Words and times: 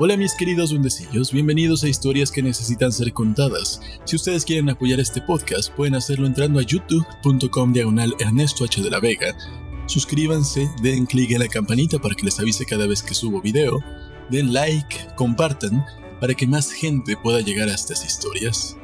Hola 0.00 0.16
mis 0.16 0.32
queridos 0.36 0.70
duendecillos, 0.70 1.32
bienvenidos 1.32 1.82
a 1.82 1.88
historias 1.88 2.30
que 2.30 2.40
necesitan 2.40 2.92
ser 2.92 3.12
contadas. 3.12 3.80
Si 4.04 4.14
ustedes 4.14 4.44
quieren 4.44 4.70
apoyar 4.70 5.00
este 5.00 5.20
podcast, 5.20 5.74
pueden 5.74 5.96
hacerlo 5.96 6.28
entrando 6.28 6.60
a 6.60 6.62
youtube.com 6.62 7.72
diagonal 7.72 8.14
Ernesto 8.20 8.64
H. 8.64 8.80
de 8.80 8.90
la 8.90 9.00
Vega. 9.00 9.36
Suscríbanse, 9.86 10.70
den 10.82 11.04
clic 11.04 11.32
en 11.32 11.40
la 11.40 11.48
campanita 11.48 11.98
para 11.98 12.14
que 12.14 12.24
les 12.24 12.38
avise 12.38 12.64
cada 12.64 12.86
vez 12.86 13.02
que 13.02 13.12
subo 13.12 13.42
video, 13.42 13.80
den 14.30 14.52
like, 14.52 15.16
compartan, 15.16 15.84
para 16.20 16.32
que 16.32 16.46
más 16.46 16.70
gente 16.70 17.16
pueda 17.16 17.40
llegar 17.40 17.68
a 17.68 17.74
estas 17.74 18.06
historias. 18.06 18.76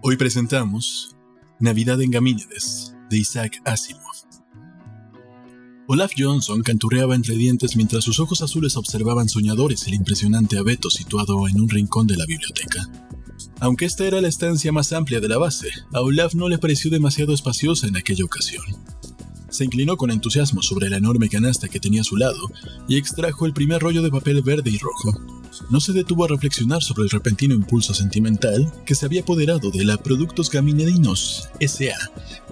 Hoy 0.00 0.16
presentamos 0.16 1.16
Navidad 1.58 2.00
en 2.02 2.12
Gamínedes, 2.12 2.94
de 3.10 3.18
Isaac 3.18 3.60
Asimov. 3.64 4.29
Olaf 5.92 6.12
Johnson 6.16 6.62
canturreaba 6.62 7.16
entre 7.16 7.34
dientes 7.34 7.74
mientras 7.74 8.04
sus 8.04 8.20
ojos 8.20 8.42
azules 8.42 8.76
observaban 8.76 9.28
soñadores 9.28 9.88
el 9.88 9.94
impresionante 9.94 10.56
abeto 10.56 10.88
situado 10.88 11.48
en 11.48 11.60
un 11.60 11.68
rincón 11.68 12.06
de 12.06 12.16
la 12.16 12.26
biblioteca. 12.26 12.88
Aunque 13.58 13.86
esta 13.86 14.06
era 14.06 14.20
la 14.20 14.28
estancia 14.28 14.70
más 14.70 14.92
amplia 14.92 15.18
de 15.18 15.26
la 15.26 15.36
base, 15.36 15.68
a 15.92 16.00
Olaf 16.00 16.34
no 16.36 16.48
le 16.48 16.58
pareció 16.58 16.92
demasiado 16.92 17.34
espaciosa 17.34 17.88
en 17.88 17.96
aquella 17.96 18.24
ocasión. 18.24 18.64
Se 19.48 19.64
inclinó 19.64 19.96
con 19.96 20.12
entusiasmo 20.12 20.62
sobre 20.62 20.88
la 20.88 20.98
enorme 20.98 21.28
canasta 21.28 21.66
que 21.66 21.80
tenía 21.80 22.02
a 22.02 22.04
su 22.04 22.16
lado 22.16 22.38
y 22.86 22.96
extrajo 22.96 23.44
el 23.44 23.52
primer 23.52 23.82
rollo 23.82 24.00
de 24.00 24.10
papel 24.10 24.42
verde 24.42 24.70
y 24.70 24.78
rojo. 24.78 25.39
No 25.68 25.80
se 25.80 25.92
detuvo 25.92 26.24
a 26.24 26.28
reflexionar 26.28 26.82
sobre 26.82 27.04
el 27.04 27.10
repentino 27.10 27.54
impulso 27.54 27.94
sentimental 27.94 28.72
que 28.84 28.94
se 28.94 29.06
había 29.06 29.22
apoderado 29.22 29.70
de 29.70 29.84
la 29.84 29.96
Productos 29.96 30.50
Gaminedinos 30.50 31.48
S.A. 31.60 31.96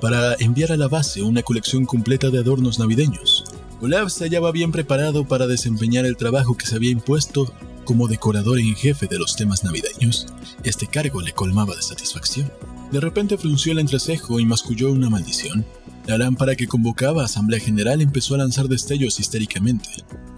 para 0.01 0.35
enviar 0.41 0.73
a 0.73 0.77
la 0.77 0.89
base 0.89 1.23
una 1.23 1.43
colección 1.43 1.85
completa 1.85 2.31
de 2.31 2.39
adornos 2.39 2.79
navideños. 2.79 3.45
Olaf 3.81 4.11
se 4.11 4.25
hallaba 4.25 4.51
bien 4.51 4.73
preparado 4.73 5.27
para 5.27 5.47
desempeñar 5.47 6.05
el 6.05 6.17
trabajo 6.17 6.57
que 6.57 6.67
se 6.67 6.75
había 6.75 6.91
impuesto 6.91 7.53
como 7.85 8.09
decorador 8.09 8.59
en 8.59 8.75
jefe 8.75 9.07
de 9.07 9.19
los 9.19 9.37
temas 9.37 9.65
navideños. 9.65 10.27
Este 10.65 10.87
cargo 10.87 11.23
le 11.23 11.33
colmaba 11.33 11.75
de 11.75 11.83
satisfacción. 11.83 12.53
De 12.91 13.01
repente 13.01 13.39
frunció 13.39 13.73
el 13.73 13.79
entrecejo 13.79 14.41
y 14.41 14.47
masculló 14.47 14.91
una 14.91 15.09
maldición. 15.09 15.65
La 16.07 16.19
lámpara 16.19 16.57
que 16.57 16.67
convocaba 16.67 17.23
a 17.23 17.27
Asamblea 17.27 17.61
General 17.61 18.01
empezó 18.01 18.35
a 18.35 18.39
lanzar 18.39 18.67
destellos 18.67 19.21
histéricamente. 19.21 19.89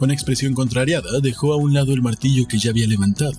Con 0.00 0.10
expresión 0.10 0.54
contrariada, 0.54 1.20
dejó 1.20 1.52
a 1.52 1.56
un 1.56 1.74
lado 1.74 1.92
el 1.92 2.00
martillo 2.00 2.48
que 2.48 2.58
ya 2.58 2.70
había 2.70 2.86
levantado, 2.86 3.36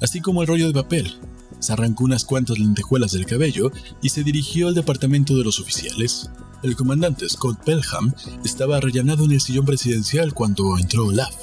así 0.00 0.20
como 0.20 0.42
el 0.42 0.48
rollo 0.48 0.66
de 0.66 0.72
papel. 0.72 1.16
Se 1.60 1.72
arrancó 1.72 2.02
unas 2.02 2.24
cuantas 2.24 2.58
lentejuelas 2.58 3.12
del 3.12 3.24
cabello 3.24 3.70
y 4.02 4.08
se 4.08 4.24
dirigió 4.24 4.66
al 4.66 4.74
departamento 4.74 5.36
de 5.38 5.44
los 5.44 5.60
oficiales. 5.60 6.28
El 6.64 6.74
comandante 6.74 7.28
Scott 7.28 7.62
Pelham 7.64 8.12
estaba 8.44 8.78
arrellanado 8.78 9.26
en 9.26 9.30
el 9.30 9.40
sillón 9.40 9.64
presidencial 9.64 10.34
cuando 10.34 10.76
entró 10.76 11.06
Olaf. 11.06 11.36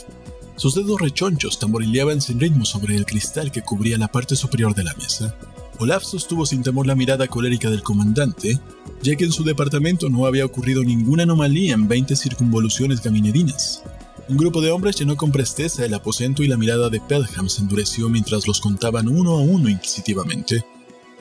Sus 0.57 0.75
dedos 0.75 0.99
rechonchos 0.99 1.57
tamborileaban 1.57 2.19
sin 2.19 2.37
ritmo 2.37 2.65
sobre 2.65 2.97
el 2.97 3.05
cristal 3.05 3.53
que 3.53 3.61
cubría 3.61 3.97
la 3.97 4.09
parte 4.09 4.35
superior 4.35 4.75
de 4.75 4.83
la 4.83 4.93
mesa. 4.95 5.33
Olaf 5.77 6.03
sostuvo 6.03 6.45
sin 6.45 6.63
temor 6.63 6.85
la 6.85 6.95
mirada 6.95 7.27
colérica 7.27 7.69
del 7.69 7.81
comandante, 7.81 8.59
ya 9.01 9.15
que 9.15 9.23
en 9.23 9.31
su 9.31 9.45
departamento 9.45 10.09
no 10.09 10.25
había 10.25 10.43
ocurrido 10.43 10.83
ninguna 10.83 11.23
anomalía 11.23 11.75
en 11.75 11.87
20 11.87 12.13
circunvoluciones 12.17 13.01
gaminedinas. 13.01 13.83
Un 14.29 14.37
grupo 14.37 14.61
de 14.61 14.69
hombres 14.69 14.95
llenó 14.95 15.17
con 15.17 15.31
presteza 15.31 15.83
el 15.83 15.93
aposento 15.95 16.43
y 16.43 16.47
la 16.47 16.55
mirada 16.55 16.91
de 16.91 17.01
Pelham 17.01 17.49
se 17.49 17.61
endureció 17.61 18.09
mientras 18.09 18.45
los 18.45 18.61
contaban 18.61 19.07
uno 19.07 19.31
a 19.31 19.41
uno 19.41 19.69
inquisitivamente. 19.69 20.63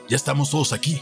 Ya 0.07 0.15
estamos 0.15 0.51
todos 0.51 0.73
aquí. 0.73 1.01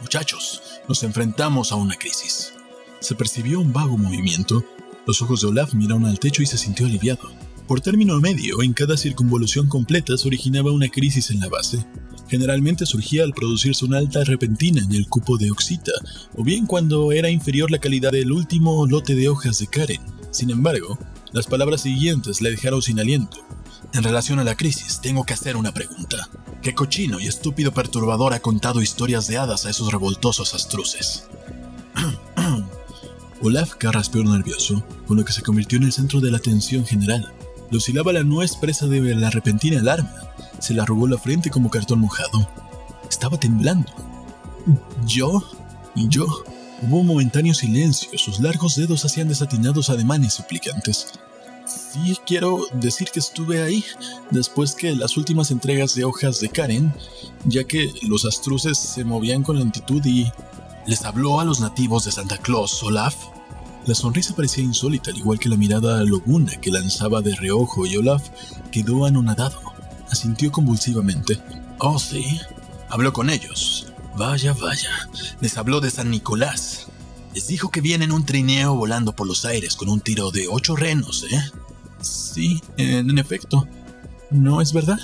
Muchachos, 0.00 0.62
nos 0.88 1.02
enfrentamos 1.02 1.70
a 1.70 1.76
una 1.76 1.96
crisis. 1.96 2.54
Se 3.00 3.14
percibió 3.14 3.60
un 3.60 3.74
vago 3.74 3.98
movimiento. 3.98 4.64
Los 5.06 5.20
ojos 5.20 5.42
de 5.42 5.48
Olaf 5.48 5.74
miraron 5.74 6.06
al 6.06 6.18
techo 6.18 6.42
y 6.42 6.46
se 6.46 6.56
sintió 6.56 6.86
aliviado. 6.86 7.30
Por 7.68 7.82
término 7.82 8.18
medio, 8.22 8.62
en 8.62 8.72
cada 8.72 8.96
circunvolución 8.96 9.68
completa 9.68 10.16
se 10.16 10.26
originaba 10.26 10.72
una 10.72 10.88
crisis 10.88 11.28
en 11.28 11.40
la 11.40 11.50
base. 11.50 11.84
Generalmente 12.26 12.86
surgía 12.86 13.22
al 13.22 13.34
producirse 13.34 13.84
una 13.84 13.98
alta 13.98 14.24
repentina 14.24 14.80
en 14.80 14.94
el 14.94 15.08
cupo 15.10 15.36
de 15.36 15.50
oxita, 15.50 15.92
o 16.36 16.42
bien 16.42 16.64
cuando 16.64 17.12
era 17.12 17.28
inferior 17.28 17.70
la 17.70 17.80
calidad 17.80 18.12
del 18.12 18.32
último 18.32 18.86
lote 18.86 19.14
de 19.14 19.28
hojas 19.28 19.58
de 19.58 19.66
Karen. 19.66 20.00
Sin 20.30 20.50
embargo, 20.50 20.98
las 21.34 21.46
palabras 21.48 21.80
siguientes 21.80 22.40
le 22.40 22.52
dejaron 22.52 22.80
sin 22.80 23.00
aliento. 23.00 23.38
En 23.92 24.04
relación 24.04 24.38
a 24.38 24.44
la 24.44 24.54
crisis, 24.54 25.00
tengo 25.00 25.24
que 25.24 25.34
hacer 25.34 25.56
una 25.56 25.74
pregunta. 25.74 26.28
¿Qué 26.62 26.74
cochino 26.74 27.18
y 27.18 27.26
estúpido 27.26 27.74
perturbador 27.74 28.34
ha 28.34 28.38
contado 28.38 28.80
historias 28.80 29.26
de 29.26 29.36
hadas 29.36 29.66
a 29.66 29.70
esos 29.70 29.90
revoltosos 29.90 30.54
astruces? 30.54 31.24
Olaf 33.42 33.74
carraspeó 33.74 34.22
nervioso, 34.22 34.84
con 35.08 35.16
lo 35.16 35.24
que 35.24 35.32
se 35.32 35.42
convirtió 35.42 35.76
en 35.78 35.82
el 35.82 35.92
centro 35.92 36.20
de 36.20 36.30
la 36.30 36.36
atención 36.36 36.86
general. 36.86 37.32
Le 37.68 37.78
oscilaba 37.78 38.12
la 38.12 38.22
nuez 38.22 38.54
presa 38.54 38.86
de 38.86 39.00
la 39.16 39.30
repentina 39.30 39.80
alarma. 39.80 40.14
Se 40.60 40.72
le 40.72 40.82
arrugó 40.82 41.08
la 41.08 41.18
frente 41.18 41.50
como 41.50 41.68
cartón 41.68 41.98
mojado. 41.98 42.48
Estaba 43.10 43.40
temblando. 43.40 43.90
¿Yo? 45.04 45.42
¿Y 45.96 46.08
yo? 46.08 46.26
Hubo 46.82 46.98
un 46.98 47.06
momentáneo 47.06 47.54
silencio. 47.54 48.10
Sus 48.18 48.40
largos 48.40 48.76
dedos 48.76 49.04
hacían 49.04 49.28
desatinados 49.28 49.90
ademanes 49.90 50.34
suplicantes. 50.34 51.12
Sí, 51.66 52.16
quiero 52.26 52.66
decir 52.74 53.08
que 53.10 53.20
estuve 53.20 53.62
ahí 53.62 53.84
después 54.30 54.74
que 54.74 54.94
las 54.94 55.16
últimas 55.16 55.50
entregas 55.50 55.94
de 55.94 56.04
hojas 56.04 56.40
de 56.40 56.50
Karen, 56.50 56.92
ya 57.46 57.64
que 57.64 57.90
los 58.02 58.24
astruces 58.26 58.78
se 58.78 59.04
movían 59.04 59.42
con 59.42 59.58
lentitud 59.58 60.04
y... 60.04 60.30
¿Les 60.86 61.02
habló 61.06 61.40
a 61.40 61.46
los 61.46 61.60
nativos 61.60 62.04
de 62.04 62.12
Santa 62.12 62.36
Claus, 62.36 62.82
Olaf? 62.82 63.14
La 63.86 63.94
sonrisa 63.94 64.36
parecía 64.36 64.64
insólita, 64.64 65.10
al 65.10 65.16
igual 65.16 65.38
que 65.38 65.48
la 65.48 65.56
mirada 65.56 66.02
lobuna 66.04 66.52
que 66.60 66.70
lanzaba 66.70 67.22
de 67.22 67.34
reojo 67.34 67.86
y 67.86 67.96
Olaf 67.96 68.28
quedó 68.70 69.06
anonadado. 69.06 69.58
Asintió 70.10 70.52
convulsivamente. 70.52 71.40
Oh, 71.78 71.98
sí. 71.98 72.38
Habló 72.90 73.14
con 73.14 73.30
ellos. 73.30 73.93
Vaya, 74.16 74.52
vaya. 74.52 75.08
Les 75.40 75.56
habló 75.56 75.80
de 75.80 75.90
San 75.90 76.10
Nicolás. 76.10 76.86
Les 77.34 77.46
dijo 77.48 77.70
que 77.70 77.80
viene 77.80 78.04
en 78.04 78.12
un 78.12 78.24
trineo 78.24 78.74
volando 78.74 79.14
por 79.14 79.26
los 79.26 79.44
aires 79.44 79.74
con 79.74 79.88
un 79.88 80.00
tiro 80.00 80.30
de 80.30 80.46
ocho 80.48 80.76
renos, 80.76 81.24
¿eh? 81.30 81.42
Sí, 82.00 82.62
en 82.76 83.18
efecto. 83.18 83.66
¿No 84.30 84.60
es 84.60 84.72
verdad? 84.72 84.98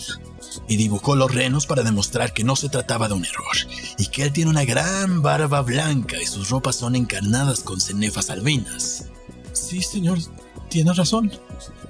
y 0.69 0.77
dibujó 0.77 1.17
los 1.17 1.33
renos 1.33 1.67
para 1.67 1.83
demostrar 1.83 2.33
que 2.33 2.45
no 2.45 2.57
se 2.57 2.69
trataba 2.69 3.09
de 3.09 3.15
un 3.15 3.25
error, 3.25 3.57
y 3.99 4.07
que 4.07 4.23
él 4.23 4.33
tiene 4.33 4.51
una 4.51 4.65
gran 4.65 5.23
barba 5.23 5.63
blanca 5.63 6.21
y 6.21 6.27
sus 6.27 6.51
ropas 6.51 6.77
son 6.77 6.97
encarnadas 6.97 7.61
con 7.61 7.81
cenefas 7.81 8.31
albinas. 8.31 9.07
Sí, 9.53 9.83
señor, 9.83 10.19
tiene 10.69 10.93
razón. 10.93 11.33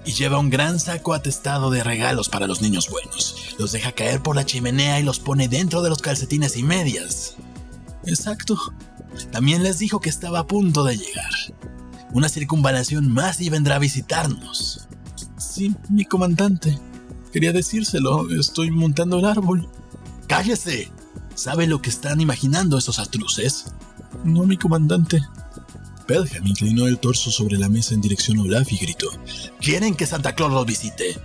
Y 0.05 0.13
lleva 0.13 0.39
un 0.39 0.51
gran 0.51 0.81
saco 0.81 1.13
atestado 1.13 1.71
de 1.71 1.85
regalos 1.85 2.29
para 2.29 2.47
los 2.47 2.63
niños 2.63 2.89
buenos. 2.89 3.37
Los 3.61 3.73
deja 3.73 3.93
caer 3.93 4.23
por 4.23 4.37
la 4.37 4.47
chimenea 4.47 5.01
y 5.01 5.03
los 5.03 5.19
pone 5.19 5.47
dentro 5.47 5.83
de 5.83 5.91
los 5.91 6.01
calcetines 6.01 6.57
y 6.57 6.63
medias. 6.63 7.35
Exacto. 8.07 8.59
También 9.33 9.63
les 9.63 9.79
dijo 9.79 10.01
que 10.01 10.09
estaba 10.09 10.39
a 10.39 10.47
punto 10.47 10.83
de 10.83 10.97
llegar. 10.97 11.31
Una 12.15 12.31
circunvalación 12.31 13.13
más 13.13 13.39
y 13.43 13.51
vendrá 13.51 13.77
a 13.77 13.79
visitarnos. 13.79 14.89
Sí, 15.37 15.75
mi 15.91 16.07
comandante. 16.07 16.79
Quería 17.35 17.53
decírselo, 17.53 18.31
estoy 18.31 18.71
montando 18.71 19.19
el 19.19 19.27
árbol. 19.27 19.69
¡Cállese! 20.27 20.91
¿Sabe 21.35 21.67
lo 21.67 21.83
que 21.83 21.91
están 21.91 22.23
imaginando 22.23 22.79
esos 22.79 22.99
astruces? 22.99 23.67
No, 24.25 24.45
mi 24.45 24.57
comandante. 24.57 25.21
Pelham 26.07 26.47
inclinó 26.47 26.87
el 26.87 26.99
torso 26.99 27.31
sobre 27.31 27.59
la 27.59 27.69
mesa 27.69 27.93
en 27.93 28.01
dirección 28.01 28.39
a 28.39 28.43
Olaf 28.45 28.73
y 28.73 28.79
gritó: 28.79 29.09
¿Quieren 29.61 29.97
que 29.97 30.07
Santa 30.07 30.35
Claus 30.35 30.51
los 30.51 30.65
visite? 30.65 31.21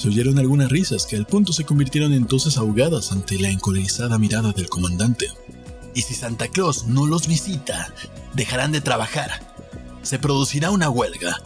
Se 0.00 0.08
oyeron 0.08 0.38
algunas 0.38 0.70
risas 0.70 1.04
que 1.04 1.14
al 1.16 1.26
punto 1.26 1.52
se 1.52 1.66
convirtieron 1.66 2.14
en 2.14 2.24
toses 2.24 2.56
ahogadas 2.56 3.12
ante 3.12 3.38
la 3.38 3.50
encolerizada 3.50 4.18
mirada 4.18 4.50
del 4.52 4.70
comandante. 4.70 5.26
Y 5.94 6.00
si 6.00 6.14
Santa 6.14 6.48
Claus 6.48 6.86
no 6.86 7.06
los 7.06 7.28
visita, 7.28 7.92
dejarán 8.32 8.72
de 8.72 8.80
trabajar. 8.80 9.28
Se 10.00 10.18
producirá 10.18 10.70
una 10.70 10.88
huelga. 10.88 11.42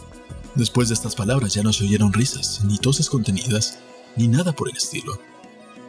Después 0.54 0.86
de 0.86 0.94
estas 0.94 1.16
palabras 1.16 1.52
ya 1.52 1.64
no 1.64 1.72
se 1.72 1.82
oyeron 1.82 2.12
risas, 2.12 2.60
ni 2.62 2.78
toses 2.78 3.10
contenidas, 3.10 3.80
ni 4.14 4.28
nada 4.28 4.52
por 4.52 4.70
el 4.70 4.76
estilo. 4.76 5.18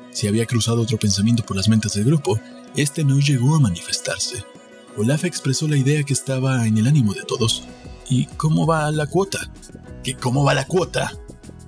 Si 0.09 0.27
había 0.27 0.47
cruzado 0.47 0.81
otro 0.81 0.97
pensamiento 0.97 1.45
por 1.45 1.57
las 1.57 1.69
mentes 1.69 1.93
del 1.93 2.05
grupo, 2.05 2.39
este 2.75 3.03
no 3.03 3.19
llegó 3.19 3.55
a 3.55 3.59
manifestarse. 3.59 4.43
Olaf 4.97 5.23
expresó 5.25 5.67
la 5.67 5.77
idea 5.77 6.01
que 6.01 6.13
estaba 6.13 6.65
en 6.65 6.79
el 6.79 6.87
ánimo 6.87 7.13
de 7.13 7.25
todos. 7.25 7.61
¿Y 8.09 8.25
cómo 8.25 8.65
va 8.65 8.89
la 8.89 9.05
cuota? 9.05 9.51
¿Qué 10.03 10.15
cómo 10.15 10.43
va 10.43 10.55
la 10.55 10.65
cuota? 10.65 11.11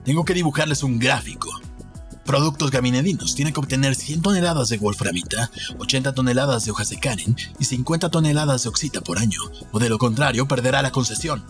Tengo 0.07 0.23
que 0.23 0.33
dibujarles 0.33 0.83
un 0.83 0.99
gráfico. 0.99 1.49
Productos 2.23 2.71
gaminedinos 2.71 3.35
tienen 3.35 3.53
que 3.53 3.59
obtener 3.59 3.93
100 3.93 4.21
toneladas 4.21 4.69
de 4.69 4.77
wolframita, 4.77 5.51
80 5.79 6.13
toneladas 6.13 6.63
de 6.63 6.71
hojas 6.71 6.89
de 6.89 6.97
Karen 6.97 7.35
y 7.59 7.65
50 7.65 8.09
toneladas 8.09 8.63
de 8.63 8.69
oxita 8.69 9.01
por 9.01 9.19
año, 9.19 9.41
o 9.73 9.79
de 9.79 9.89
lo 9.89 9.97
contrario 9.97 10.47
perderá 10.47 10.81
la 10.81 10.91
concesión. 10.93 11.43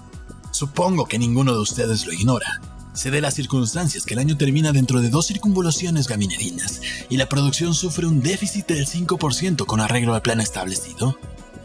Supongo 0.49 1.05
que 1.05 1.19
ninguno 1.19 1.53
de 1.53 1.59
ustedes 1.59 2.07
lo 2.07 2.13
ignora. 2.13 2.59
Se 2.93 3.11
de 3.11 3.21
las 3.21 3.35
circunstancias 3.35 4.05
que 4.07 4.15
el 4.15 4.21
año 4.21 4.37
termina 4.37 4.71
dentro 4.71 5.01
de 5.01 5.11
dos 5.11 5.27
circunvoluciones 5.27 6.07
gaminedinas 6.07 6.81
y 7.11 7.17
la 7.17 7.29
producción 7.29 7.75
sufre 7.75 8.07
un 8.07 8.21
déficit 8.21 8.65
del 8.69 8.87
5% 8.87 9.67
con 9.67 9.81
arreglo 9.81 10.15
al 10.15 10.23
plan 10.23 10.41
establecido. 10.41 11.15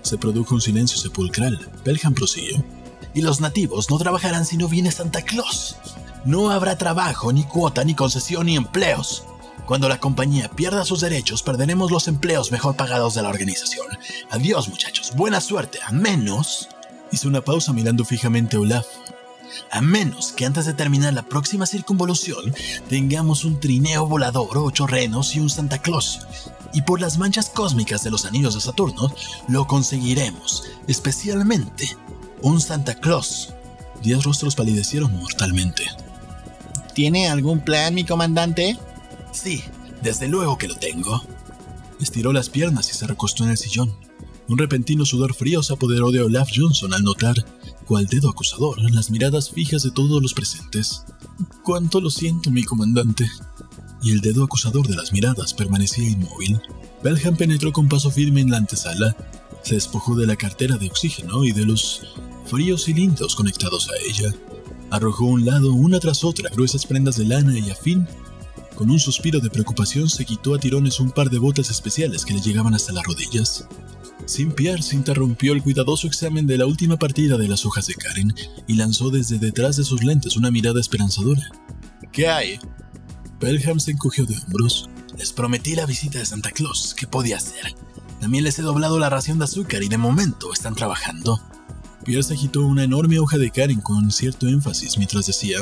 Se 0.02 0.18
produjo 0.18 0.54
un 0.54 0.60
silencio 0.60 0.98
sepulcral. 0.98 1.58
Pelham 1.84 2.12
prosiguió. 2.12 2.62
y 3.14 3.22
los 3.22 3.40
nativos 3.40 3.90
no 3.90 3.96
trabajarán 3.96 4.44
si 4.44 4.58
no 4.58 4.68
viene 4.68 4.90
Santa 4.90 5.22
Claus. 5.22 5.76
No 6.24 6.50
habrá 6.50 6.78
trabajo, 6.78 7.32
ni 7.32 7.44
cuota, 7.44 7.84
ni 7.84 7.94
concesión, 7.94 8.46
ni 8.46 8.56
empleos. 8.56 9.24
Cuando 9.66 9.88
la 9.88 9.98
compañía 9.98 10.48
pierda 10.48 10.84
sus 10.84 11.00
derechos, 11.00 11.42
perderemos 11.42 11.90
los 11.90 12.06
empleos 12.08 12.52
mejor 12.52 12.76
pagados 12.76 13.14
de 13.14 13.22
la 13.22 13.28
organización. 13.28 13.86
Adiós, 14.30 14.68
muchachos. 14.68 15.12
Buena 15.14 15.40
suerte. 15.40 15.78
A 15.84 15.92
menos... 15.92 16.68
Hizo 17.10 17.28
una 17.28 17.42
pausa 17.42 17.74
mirando 17.74 18.06
fijamente 18.06 18.56
a 18.56 18.60
Olaf. 18.60 18.86
A 19.70 19.82
menos 19.82 20.32
que 20.32 20.46
antes 20.46 20.64
de 20.64 20.72
terminar 20.72 21.12
la 21.12 21.22
próxima 21.22 21.66
circunvolución 21.66 22.54
tengamos 22.88 23.44
un 23.44 23.60
trineo 23.60 24.06
volador, 24.06 24.56
ocho 24.56 24.86
renos 24.86 25.36
y 25.36 25.40
un 25.40 25.50
Santa 25.50 25.78
Claus. 25.78 26.26
Y 26.72 26.82
por 26.82 27.00
las 27.02 27.18
manchas 27.18 27.50
cósmicas 27.50 28.02
de 28.02 28.10
los 28.10 28.24
anillos 28.24 28.54
de 28.54 28.62
Saturno, 28.62 29.14
lo 29.48 29.66
conseguiremos. 29.66 30.64
Especialmente 30.86 31.96
un 32.40 32.60
Santa 32.60 32.94
Claus. 32.94 33.52
Diez 34.02 34.24
rostros 34.24 34.56
palidecieron 34.56 35.14
mortalmente. 35.14 35.84
¿Tiene 36.94 37.28
algún 37.28 37.64
plan, 37.64 37.94
mi 37.94 38.04
comandante? 38.04 38.78
Sí, 39.32 39.62
desde 40.02 40.28
luego 40.28 40.58
que 40.58 40.68
lo 40.68 40.76
tengo. 40.76 41.22
Estiró 42.00 42.32
las 42.32 42.50
piernas 42.50 42.90
y 42.90 42.94
se 42.94 43.06
recostó 43.06 43.44
en 43.44 43.50
el 43.50 43.56
sillón. 43.56 43.94
Un 44.48 44.58
repentino 44.58 45.06
sudor 45.06 45.34
frío 45.34 45.62
se 45.62 45.72
apoderó 45.72 46.10
de 46.10 46.20
Olaf 46.20 46.50
Johnson 46.54 46.92
al 46.92 47.04
notar, 47.04 47.36
cual 47.86 48.06
dedo 48.06 48.28
acusador, 48.28 48.78
las 48.90 49.10
miradas 49.10 49.50
fijas 49.50 49.82
de 49.82 49.90
todos 49.90 50.20
los 50.20 50.34
presentes. 50.34 51.04
Cuánto 51.64 52.00
lo 52.00 52.10
siento, 52.10 52.50
mi 52.50 52.64
comandante. 52.64 53.30
Y 54.02 54.10
el 54.10 54.20
dedo 54.20 54.44
acusador 54.44 54.86
de 54.86 54.96
las 54.96 55.12
miradas 55.12 55.54
permanecía 55.54 56.10
inmóvil. 56.10 56.60
Belham 57.02 57.36
penetró 57.36 57.72
con 57.72 57.88
paso 57.88 58.10
firme 58.10 58.40
en 58.40 58.50
la 58.50 58.58
antesala, 58.58 59.16
se 59.62 59.76
despojó 59.76 60.16
de 60.16 60.26
la 60.26 60.36
cartera 60.36 60.76
de 60.76 60.88
oxígeno 60.88 61.44
y 61.44 61.52
de 61.52 61.64
los 61.64 62.02
fríos 62.46 62.84
cilindros 62.84 63.36
conectados 63.36 63.88
a 63.88 64.08
ella. 64.08 64.34
Arrojó 64.92 65.24
a 65.24 65.30
un 65.30 65.46
lado 65.46 65.72
una 65.72 65.98
tras 65.98 66.22
otra 66.22 66.50
gruesas 66.50 66.84
prendas 66.84 67.16
de 67.16 67.24
lana 67.24 67.58
y 67.58 67.70
a 67.70 67.74
fin 67.74 68.06
con 68.74 68.90
un 68.90 69.00
suspiro 69.00 69.40
de 69.40 69.48
preocupación 69.48 70.08
se 70.10 70.26
quitó 70.26 70.54
a 70.54 70.58
tirones 70.58 71.00
un 71.00 71.10
par 71.10 71.30
de 71.30 71.38
botas 71.38 71.70
especiales 71.70 72.26
que 72.26 72.34
le 72.34 72.42
llegaban 72.42 72.74
hasta 72.74 72.92
las 72.92 73.04
rodillas. 73.04 73.66
Sin 74.26 74.52
piar 74.52 74.82
se 74.82 74.96
interrumpió 74.96 75.54
el 75.54 75.62
cuidadoso 75.62 76.06
examen 76.06 76.46
de 76.46 76.58
la 76.58 76.66
última 76.66 76.98
partida 76.98 77.38
de 77.38 77.48
las 77.48 77.64
hojas 77.64 77.86
de 77.86 77.94
Karen 77.94 78.34
y 78.66 78.74
lanzó 78.74 79.08
desde 79.08 79.38
detrás 79.38 79.76
de 79.76 79.84
sus 79.84 80.04
lentes 80.04 80.36
una 80.36 80.50
mirada 80.50 80.78
esperanzadora. 80.78 81.42
¿Qué 82.12 82.28
hay? 82.28 82.58
Pelham 83.40 83.80
se 83.80 83.92
encogió 83.92 84.26
de 84.26 84.36
hombros. 84.36 84.90
Les 85.16 85.32
prometí 85.32 85.74
la 85.74 85.86
visita 85.86 86.18
de 86.18 86.26
Santa 86.26 86.50
Claus. 86.50 86.94
¿Qué 86.94 87.06
podía 87.06 87.38
hacer? 87.38 87.74
También 88.20 88.44
les 88.44 88.58
he 88.58 88.62
doblado 88.62 88.98
la 88.98 89.08
ración 89.08 89.38
de 89.38 89.44
azúcar 89.44 89.82
y 89.82 89.88
de 89.88 89.96
momento 89.96 90.52
están 90.52 90.74
trabajando. 90.74 91.40
Pierce 92.04 92.34
agitó 92.34 92.62
una 92.62 92.84
enorme 92.84 93.18
hoja 93.18 93.38
de 93.38 93.50
Karen 93.50 93.80
con 93.80 94.10
cierto 94.10 94.48
énfasis 94.48 94.98
mientras 94.98 95.26
decía: 95.26 95.58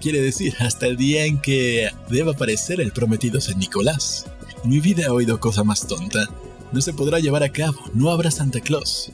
Quiere 0.00 0.20
decir, 0.20 0.54
hasta 0.60 0.86
el 0.86 0.96
día 0.96 1.24
en 1.24 1.40
que 1.40 1.90
deba 2.08 2.32
aparecer 2.32 2.80
el 2.80 2.92
prometido 2.92 3.40
San 3.40 3.58
Nicolás. 3.58 4.26
En 4.64 4.70
mi 4.70 4.80
vida 4.80 5.04
he 5.04 5.10
oído 5.10 5.40
cosa 5.40 5.64
más 5.64 5.86
tonta. 5.86 6.28
No 6.72 6.80
se 6.80 6.92
podrá 6.92 7.18
llevar 7.18 7.42
a 7.42 7.50
cabo, 7.50 7.78
no 7.94 8.10
habrá 8.10 8.30
Santa 8.30 8.60
Claus. 8.60 9.10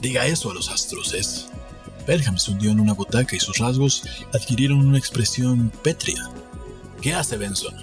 Diga 0.00 0.26
eso 0.26 0.50
a 0.50 0.54
los 0.54 0.68
astruces. 0.68 1.46
Pelham 2.06 2.38
se 2.38 2.50
hundió 2.50 2.70
en 2.70 2.80
una 2.80 2.94
butaca 2.94 3.36
y 3.36 3.40
sus 3.40 3.58
rasgos 3.58 4.02
adquirieron 4.34 4.86
una 4.86 4.98
expresión 4.98 5.70
pétrea. 5.82 6.30
¿Qué 7.00 7.14
hace 7.14 7.36
Benson? 7.36 7.74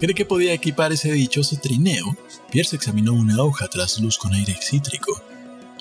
¿Cree 0.00 0.14
que 0.14 0.24
podía 0.24 0.52
equipar 0.52 0.92
ese 0.92 1.12
dichoso 1.12 1.56
trineo? 1.56 2.16
Pierce 2.50 2.76
examinó 2.76 3.14
una 3.14 3.42
hoja 3.42 3.68
tras 3.68 3.98
luz 4.00 4.18
con 4.18 4.34
aire 4.34 4.56
cítrico. 4.60 5.20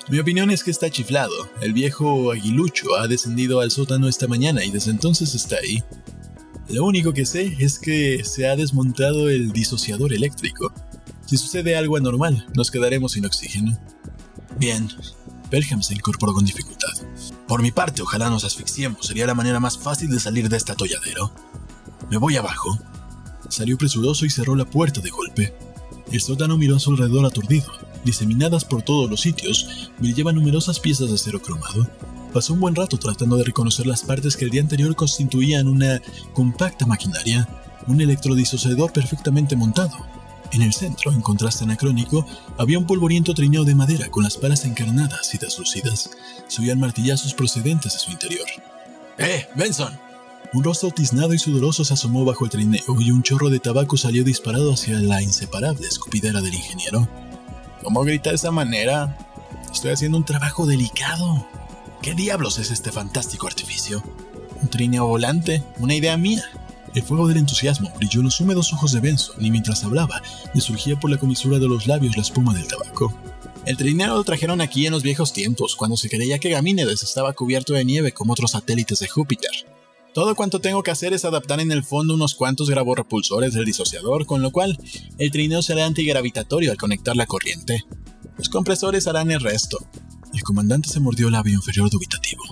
Mi 0.09 0.19
opinión 0.19 0.49
es 0.51 0.63
que 0.63 0.71
está 0.71 0.89
chiflado. 0.89 1.33
El 1.59 1.73
viejo 1.73 2.31
aguilucho 2.31 2.95
ha 2.95 3.07
descendido 3.07 3.59
al 3.59 3.71
sótano 3.71 4.07
esta 4.07 4.25
mañana 4.25 4.63
y 4.63 4.71
desde 4.71 4.91
entonces 4.91 5.35
está 5.35 5.57
ahí. 5.57 5.83
Lo 6.69 6.85
único 6.85 7.11
que 7.11 7.25
sé 7.25 7.57
es 7.59 7.77
que 7.77 8.23
se 8.23 8.47
ha 8.47 8.55
desmontado 8.55 9.29
el 9.29 9.51
disociador 9.51 10.13
eléctrico. 10.13 10.71
Si 11.25 11.35
sucede 11.35 11.75
algo 11.75 11.97
anormal, 11.97 12.47
nos 12.55 12.71
quedaremos 12.71 13.13
sin 13.13 13.25
oxígeno. 13.25 13.77
Bien. 14.57 14.87
Pelham 15.49 15.83
se 15.83 15.93
incorporó 15.93 16.33
con 16.33 16.45
dificultad. 16.45 16.93
Por 17.45 17.61
mi 17.61 17.71
parte, 17.71 18.01
ojalá 18.01 18.29
nos 18.29 18.45
asfixiemos. 18.45 19.07
Sería 19.07 19.27
la 19.27 19.35
manera 19.35 19.59
más 19.59 19.77
fácil 19.77 20.09
de 20.09 20.21
salir 20.21 20.47
de 20.47 20.55
este 20.55 20.71
atolladero. 20.71 21.33
Me 22.09 22.15
voy 22.15 22.37
abajo. 22.37 22.79
Salió 23.49 23.77
presuroso 23.77 24.25
y 24.25 24.29
cerró 24.29 24.55
la 24.55 24.65
puerta 24.65 25.01
de 25.01 25.09
golpe. 25.09 25.53
El 26.09 26.21
sótano 26.21 26.57
miró 26.57 26.77
a 26.77 26.79
su 26.79 26.91
alrededor 26.91 27.25
aturdido 27.25 27.86
diseminadas 28.03 28.65
por 28.65 28.81
todos 28.81 29.09
los 29.09 29.21
sitios, 29.21 29.89
brillaban 29.99 30.35
numerosas 30.35 30.79
piezas 30.79 31.09
de 31.09 31.15
acero 31.15 31.41
cromado. 31.41 31.87
Pasó 32.33 32.53
un 32.53 32.59
buen 32.59 32.75
rato 32.75 32.97
tratando 32.97 33.37
de 33.37 33.45
reconocer 33.45 33.87
las 33.87 34.03
partes 34.03 34.35
que 34.35 34.45
el 34.45 34.51
día 34.51 34.61
anterior 34.61 34.95
constituían 34.95 35.67
una 35.67 36.01
compacta 36.33 36.85
maquinaria, 36.85 37.47
un 37.87 38.01
electrodisociador 38.01 38.91
perfectamente 38.91 39.55
montado. 39.55 39.97
En 40.53 40.61
el 40.61 40.73
centro, 40.73 41.11
en 41.11 41.21
contraste 41.21 41.63
anacrónico, 41.63 42.25
había 42.57 42.79
un 42.79 42.85
polvoriento 42.85 43.33
trineo 43.33 43.63
de 43.63 43.75
madera 43.75 44.09
con 44.09 44.23
las 44.23 44.37
palas 44.37 44.65
encarnadas 44.65 45.33
y 45.33 45.37
deslucidas. 45.37 46.09
Se 46.47 46.61
oían 46.61 46.79
martillazos 46.79 47.33
procedentes 47.33 47.93
de 47.93 47.99
su 47.99 48.11
interior. 48.11 48.45
¡Eh, 49.17 49.47
Benson! 49.55 50.07
Un 50.53 50.63
rostro 50.63 50.91
tiznado 50.91 51.33
y 51.33 51.39
sudoroso 51.39 51.83
se 51.83 51.93
asomó 51.93 52.23
bajo 52.23 52.45
el 52.45 52.51
trineo 52.51 53.01
y 53.01 53.11
un 53.11 53.21
chorro 53.21 53.49
de 53.49 53.59
tabaco 53.59 53.97
salió 53.97 54.23
disparado 54.23 54.73
hacia 54.73 54.99
la 54.99 55.21
inseparable 55.21 55.85
escupidera 55.87 56.41
del 56.41 56.53
ingeniero. 56.53 57.07
¿Cómo 57.83 58.03
grita 58.03 58.29
de 58.29 58.35
esa 58.35 58.51
manera? 58.51 59.17
Estoy 59.71 59.91
haciendo 59.91 60.17
un 60.17 60.25
trabajo 60.25 60.65
delicado. 60.65 61.45
¿Qué 62.01 62.13
diablos 62.13 62.59
es 62.59 62.71
este 62.71 62.91
fantástico 62.91 63.47
artificio? 63.47 64.03
Un 64.61 64.69
trineo 64.69 65.07
volante, 65.07 65.63
una 65.77 65.95
idea 65.95 66.17
mía. 66.17 66.43
El 66.93 67.03
fuego 67.03 67.27
del 67.27 67.37
entusiasmo 67.37 67.91
brilló 67.95 68.21
en 68.21 68.25
los 68.25 68.39
húmedos 68.41 68.73
ojos 68.73 68.91
de 68.91 68.99
Benson 68.99 69.43
y 69.43 69.51
mientras 69.51 69.83
hablaba, 69.83 70.21
le 70.53 70.61
surgía 70.61 70.99
por 70.99 71.11
la 71.11 71.17
comisura 71.17 71.59
de 71.59 71.67
los 71.67 71.85
labios 71.85 72.15
la 72.15 72.23
espuma 72.23 72.53
del 72.53 72.67
tabaco. 72.67 73.13
El 73.65 73.77
trineo 73.77 74.15
lo 74.15 74.23
trajeron 74.23 74.61
aquí 74.61 74.85
en 74.85 74.93
los 74.93 75.03
viejos 75.03 75.33
tiempos, 75.33 75.75
cuando 75.75 75.97
se 75.97 76.09
creía 76.09 76.39
que 76.39 76.49
Gamínedes 76.49 77.03
estaba 77.03 77.33
cubierto 77.33 77.73
de 77.73 77.83
nieve 77.83 78.13
como 78.13 78.33
otros 78.33 78.51
satélites 78.51 78.99
de 78.99 79.09
Júpiter. 79.09 79.51
Todo 80.17 80.33
cuanto 80.33 80.59
tengo 80.59 80.81
que 80.81 80.89
hacer 80.89 81.13
es 81.13 81.25
adaptar 81.25 81.59
en 81.59 81.71
el 81.71 81.83
fondo 81.83 82.15
unos 82.15 82.33
cuantos 82.33 82.71
graborepulsores 82.71 83.53
del 83.53 83.65
disociador, 83.65 84.25
con 84.25 84.41
lo 84.41 84.49
cual 84.49 84.75
el 85.19 85.29
trineo 85.29 85.61
será 85.61 85.85
antigravitatorio 85.85 86.71
al 86.71 86.77
conectar 86.77 87.15
la 87.15 87.27
corriente. 87.27 87.83
Los 88.35 88.49
compresores 88.49 89.05
harán 89.05 89.29
el 89.29 89.41
resto. 89.41 89.77
El 90.33 90.41
comandante 90.41 90.89
se 90.89 90.99
mordió 90.99 91.27
el 91.27 91.33
labio 91.33 91.53
inferior 91.53 91.91
dubitativo. 91.91 92.43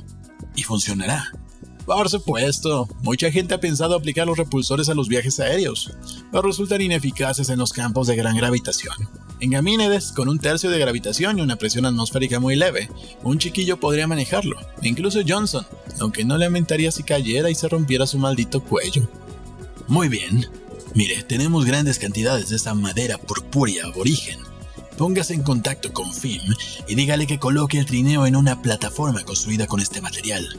¿Y 0.56 0.62
funcionará? 0.62 1.32
Por 1.86 2.10
supuesto, 2.10 2.88
mucha 3.04 3.32
gente 3.32 3.54
ha 3.54 3.60
pensado 3.60 3.96
aplicar 3.96 4.26
los 4.26 4.38
repulsores 4.38 4.90
a 4.90 4.96
los 4.96 5.08
viajes 5.08 5.40
aéreos, 5.40 5.94
pero 6.32 6.42
resultan 6.42 6.82
ineficaces 6.82 7.50
en 7.50 7.60
los 7.60 7.74
campos 7.74 8.08
de 8.08 8.16
gran 8.16 8.36
gravitación. 8.36 8.96
En 9.40 9.52
Gamínedes, 9.52 10.12
con 10.12 10.28
un 10.28 10.40
tercio 10.40 10.72
de 10.72 10.80
gravitación 10.80 11.38
y 11.38 11.42
una 11.42 11.58
presión 11.58 11.86
atmosférica 11.86 12.40
muy 12.40 12.56
leve, 12.56 12.90
un 13.22 13.38
chiquillo 13.38 13.80
podría 13.80 14.08
manejarlo, 14.08 14.58
incluso 14.82 15.20
Johnson, 15.28 15.68
aunque 16.00 16.26
no 16.26 16.38
lamentaría 16.38 16.92
si 16.92 17.04
cayera 17.04 17.52
y 17.52 17.56
se 17.56 17.68
rompiera 17.68 18.08
su 18.08 18.18
maldito 18.18 18.64
cuello. 18.64 19.08
Muy 19.88 20.08
bien. 20.08 20.48
Mire, 20.96 21.22
tenemos 21.24 21.66
grandes 21.66 22.00
cantidades 22.00 22.50
de 22.50 22.56
esa 22.56 22.74
madera 22.74 23.18
purpúrea 23.20 23.86
aborigen. 23.86 24.40
Póngase 24.98 25.34
en 25.34 25.44
contacto 25.44 25.92
con 25.92 26.12
FIM 26.14 26.42
y 26.88 26.96
dígale 26.96 27.28
que 27.28 27.38
coloque 27.38 27.78
el 27.78 27.86
trineo 27.86 28.26
en 28.26 28.36
una 28.36 28.62
plataforma 28.62 29.24
construida 29.24 29.68
con 29.68 29.82
este 29.82 30.02
material. 30.02 30.58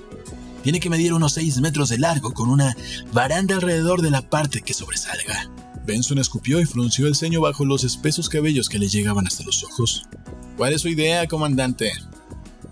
Tiene 0.66 0.80
que 0.80 0.90
medir 0.90 1.12
unos 1.12 1.34
6 1.34 1.60
metros 1.60 1.90
de 1.90 1.98
largo 1.98 2.32
con 2.32 2.48
una 2.48 2.76
baranda 3.12 3.54
alrededor 3.54 4.02
de 4.02 4.10
la 4.10 4.22
parte 4.22 4.62
que 4.62 4.74
sobresalga. 4.74 5.48
Benson 5.84 6.18
escupió 6.18 6.60
y 6.60 6.64
frunció 6.64 7.06
el 7.06 7.14
ceño 7.14 7.40
bajo 7.40 7.64
los 7.64 7.84
espesos 7.84 8.28
cabellos 8.28 8.68
que 8.68 8.80
le 8.80 8.88
llegaban 8.88 9.28
hasta 9.28 9.44
los 9.44 9.62
ojos. 9.62 10.08
¿Cuál 10.56 10.72
es 10.72 10.80
su 10.80 10.88
idea, 10.88 11.28
comandante? 11.28 11.92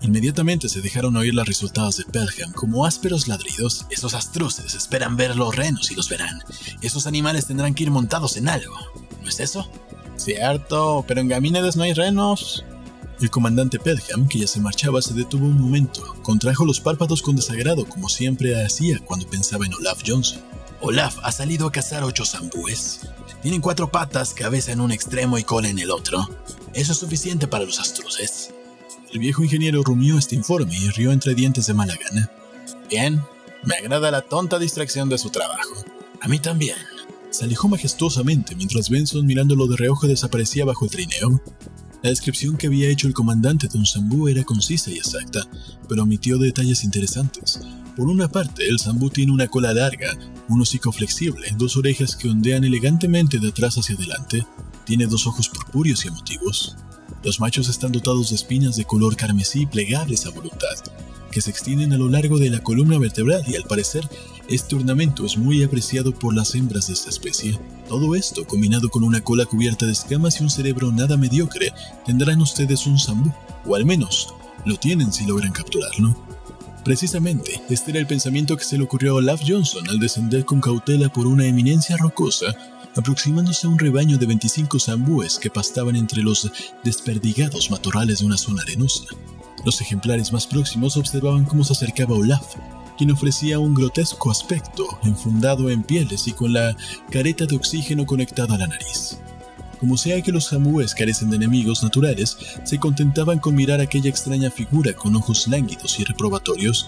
Inmediatamente 0.03 0.69
se 0.69 0.81
dejaron 0.81 1.15
oír 1.15 1.35
las 1.35 1.47
resultados 1.47 1.97
de 1.99 2.05
Pelham 2.07 2.51
como 2.53 2.85
ásperos 2.85 3.29
ladridos. 3.29 3.87
Esos 3.91 4.15
astruces 4.15 4.75
esperan 4.75 5.17
ver 5.17 5.37
los 5.37 5.55
renos 5.55 5.93
y 5.93 5.95
los 5.95 6.09
verán. 6.09 6.43
Esos 6.83 7.07
animales 7.07 7.47
tendrán 7.47 7.75
que 7.75 7.85
ir 7.85 7.93
montados 7.93 8.37
en 8.37 8.49
algo. 8.49 8.75
¿No 9.23 9.29
es 9.29 9.39
eso? 9.39 9.71
Cierto, 10.17 11.05
pero 11.07 11.21
en 11.21 11.29
Gamínedes 11.29 11.77
no 11.77 11.85
hay 11.85 11.93
renos. 11.93 12.65
El 13.21 13.31
comandante 13.31 13.79
Pelham, 13.79 14.27
que 14.29 14.41
ya 14.41 14.47
se 14.47 14.61
marchaba, 14.61 15.01
se 15.01 15.15
detuvo 15.15 15.47
un 15.47 15.61
momento, 15.61 16.03
contrajo 16.23 16.65
los 16.65 16.81
párpados 16.81 17.23
con 17.23 17.37
desagrado 17.37 17.85
como 17.87 18.09
siempre 18.09 18.63
hacía 18.65 18.99
cuando 19.05 19.27
pensaba 19.27 19.65
en 19.65 19.75
Olaf 19.75 20.03
Johnson. 20.05 20.43
Olaf 20.81 21.17
ha 21.23 21.33
salido 21.33 21.67
a 21.67 21.73
cazar 21.73 22.05
ocho 22.05 22.25
zambúes. 22.25 23.01
Tienen 23.41 23.61
cuatro 23.61 23.91
patas, 23.91 24.35
cabeza 24.35 24.73
en 24.73 24.81
un 24.81 24.91
extremo 24.91 25.39
y 25.39 25.45
cola 25.45 25.69
en 25.69 25.79
el 25.79 25.91
otro. 25.91 26.29
Eso 26.75 26.93
es 26.93 26.99
suficiente 26.99 27.47
para 27.47 27.65
los 27.65 27.79
astruces. 27.79 28.53
El 29.13 29.21
viejo 29.21 29.45
ingeniero 29.45 29.83
rumió 29.83 30.19
este 30.19 30.35
informe 30.35 30.77
y 30.77 30.91
rió 30.91 31.13
entre 31.13 31.35
dientes 31.35 31.67
de 31.67 31.75
mala 31.75 31.95
gana. 31.95 32.31
Bien, 32.91 33.23
me 33.63 33.77
agrada 33.77 34.11
la 34.11 34.23
tonta 34.23 34.59
distracción 34.59 35.09
de 35.09 35.19
su 35.19 35.31
trabajo. 35.31 35.85
A 36.21 36.29
mí 36.29 36.39
también. 36.39 36.77
Se 37.31 37.45
alejó 37.45 37.69
majestuosamente 37.69 38.55
mientras 38.55 38.91
Benson 38.91 39.25
mirándolo 39.25 39.67
de 39.67 39.77
reojo 39.77 40.07
desaparecía 40.07 40.65
bajo 40.65 40.85
el 40.85 40.91
trineo. 40.91 41.41
La 42.05 42.11
descripción 42.11 42.59
que 42.59 42.67
había 42.67 42.91
hecho 42.91 43.09
el 43.09 43.15
comandante 43.15 43.67
de 43.67 43.79
un 43.79 43.87
zambú 43.87 44.29
era 44.29 44.45
concisa 44.45 44.91
y 44.91 44.99
exacta, 44.99 45.41
pero 45.89 46.03
omitió 46.03 46.37
detalles 46.37 46.85
interesantes. 46.85 47.61
Por 47.97 48.11
una 48.11 48.29
parte, 48.29 48.69
el 48.69 48.79
zambú 48.79 49.09
tiene 49.09 49.33
una 49.33 49.49
cola 49.49 49.73
larga, 49.73 50.15
un 50.51 50.61
hocico 50.61 50.93
flexible, 50.93 51.49
dos 51.57 51.79
orejas 51.79 52.15
que 52.15 52.29
ondean 52.29 52.65
elegantemente 52.65 53.39
de 53.39 53.49
atrás 53.49 53.79
hacia 53.79 53.95
adelante, 53.95 54.47
tiene 54.85 55.07
dos 55.07 55.27
ojos 55.27 55.49
purpúreos 55.49 56.05
y 56.05 56.09
emotivos. 56.09 56.77
Los 57.23 57.41
machos 57.41 57.71
están 57.71 57.93
dotados 57.93 58.29
de 58.29 58.37
espinas 58.37 58.77
de 58.77 58.85
color 58.85 59.17
carmesí 59.17 59.65
plegables 59.65 60.27
a 60.27 60.31
voluntad, 60.31 60.77
que 61.31 61.41
se 61.41 61.49
extienden 61.49 61.95
a 61.95 61.97
lo 61.97 62.11
largo 62.11 62.39
de 62.39 62.51
la 62.51 62.63
columna 62.63 62.99
vertebral 62.99 63.43
y 63.49 63.57
al 63.57 63.65
parecer 63.65 64.07
este 64.49 64.77
ornamento 64.77 65.25
es 65.25 65.37
muy 65.37 65.63
apreciado 65.63 66.13
por 66.13 66.35
las 66.35 66.55
hembras 66.55 66.89
de 66.89 66.95
esta 66.95 67.11
especie. 67.11 67.59
Todo 67.89 68.15
esto, 68.15 68.47
combinado 68.47 68.89
con 68.89 69.03
una 69.03 69.21
cola 69.21 69.47
cubierta 69.47 69.87
de 69.87 69.93
escamas 69.93 70.41
y 70.41 70.45
un 70.45 70.51
cerebro 70.51 70.93
nada 70.93 71.17
mediocre, 71.17 71.73
tendrán 72.05 72.41
ustedes 72.41 72.87
un 72.87 72.99
zambú, 72.99 73.33
o 73.67 73.75
al 73.75 73.85
menos 73.85 74.35
lo 74.65 74.77
tienen 74.77 75.13
si 75.13 75.27
logran 75.27 75.53
capturarlo. 75.53 76.17
Precisamente, 76.85 77.63
este 77.71 77.93
era 77.93 78.01
el 78.01 78.07
pensamiento 78.07 78.57
que 78.57 78.65
se 78.65 78.77
le 78.77 78.85
ocurrió 78.85 79.13
a 79.13 79.17
Olaf 79.17 79.41
Johnson 79.47 79.89
al 79.89 79.99
descender 79.99 80.45
con 80.45 80.61
cautela 80.61 81.09
por 81.09 81.27
una 81.27 81.47
eminencia 81.47 81.97
rocosa, 81.97 82.55
aproximándose 82.95 83.67
a 83.67 83.71
un 83.71 83.79
rebaño 83.79 84.19
de 84.19 84.27
25 84.27 84.79
zambúes 84.79 85.39
que 85.39 85.51
pastaban 85.51 85.97
entre 85.97 86.23
los 86.23 86.51
desperdigados 86.83 87.71
matorrales 87.71 88.19
de 88.19 88.27
una 88.27 88.37
zona 88.37 88.63
arenosa. 88.63 89.05
Los 89.65 89.81
ejemplares 89.81 90.33
más 90.33 90.47
próximos 90.47 90.99
observaban 90.99 91.47
cómo 91.47 91.65
se 91.65 91.73
acercaba 91.73 92.15
Olaf, 92.15 92.55
quien 92.97 93.11
ofrecía 93.11 93.59
un 93.59 93.75
grotesco 93.75 94.31
aspecto, 94.31 94.87
enfundado 95.03 95.71
en 95.71 95.83
pieles 95.83 96.27
y 96.29 96.33
con 96.33 96.53
la 96.53 96.77
careta 97.11 97.47
de 97.47 97.57
oxígeno 97.57 98.07
conectada 98.07 98.55
a 98.55 98.59
la 98.59 98.67
nariz. 98.67 99.19
Como 99.81 99.97
sea 99.97 100.23
que 100.23 100.33
los 100.33 100.49
zambúes 100.49 100.95
carecen 100.95 101.31
de 101.31 101.37
enemigos 101.37 101.83
naturales, 101.83 102.37
se 102.65 102.79
contentaban 102.79 103.39
con 103.39 103.55
mirar 103.55 103.81
aquella 103.81 104.09
extraña 104.09 104.51
figura 104.51 104.95
con 104.95 105.15
ojos 105.15 105.47
lánguidos 105.49 105.99
y 106.01 106.05
reprobatorios, 106.05 106.87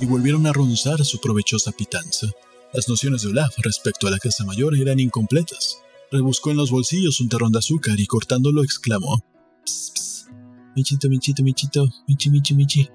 y 0.00 0.06
volvieron 0.06 0.46
a 0.46 0.52
ronzar 0.52 1.04
su 1.04 1.20
provechosa 1.20 1.72
pitanza. 1.72 2.26
Las 2.72 2.88
nociones 2.88 3.22
de 3.22 3.28
Olaf 3.28 3.54
respecto 3.58 4.06
a 4.06 4.10
la 4.10 4.18
casa 4.18 4.44
mayor 4.44 4.74
eran 4.76 4.98
incompletas. 4.98 5.76
Rebuscó 6.10 6.50
en 6.50 6.56
los 6.56 6.70
bolsillos 6.70 7.20
un 7.20 7.28
terrón 7.28 7.52
de 7.52 7.58
azúcar 7.58 8.00
y 8.00 8.06
cortándolo 8.06 8.62
exclamó: 8.62 9.22
Psst, 9.64 9.96
psst. 9.96 10.28
Michito, 10.74 11.08
michito, 11.10 11.42
michito, 11.42 11.88
michi, 12.08 12.30
michi, 12.30 12.54
michi. 12.54 12.88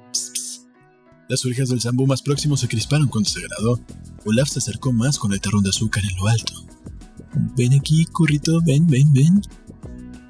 Las 1.29 1.43
orejas 1.43 1.67
del 1.67 1.81
zambú 1.81 2.07
más 2.07 2.21
próximo 2.21 2.55
se 2.55 2.69
crisparon 2.69 3.09
con 3.09 3.23
desagrado. 3.23 3.81
Olaf 4.25 4.47
se 4.47 4.59
acercó 4.59 4.93
más 4.93 5.17
con 5.17 5.33
el 5.33 5.41
terrón 5.41 5.61
de 5.61 5.69
azúcar 5.69 6.03
en 6.09 6.15
lo 6.15 6.27
alto. 6.27 6.53
Ven 7.55 7.73
aquí, 7.73 8.05
currito, 8.05 8.61
ven, 8.65 8.87
ven, 8.87 9.11
ven. 9.11 9.41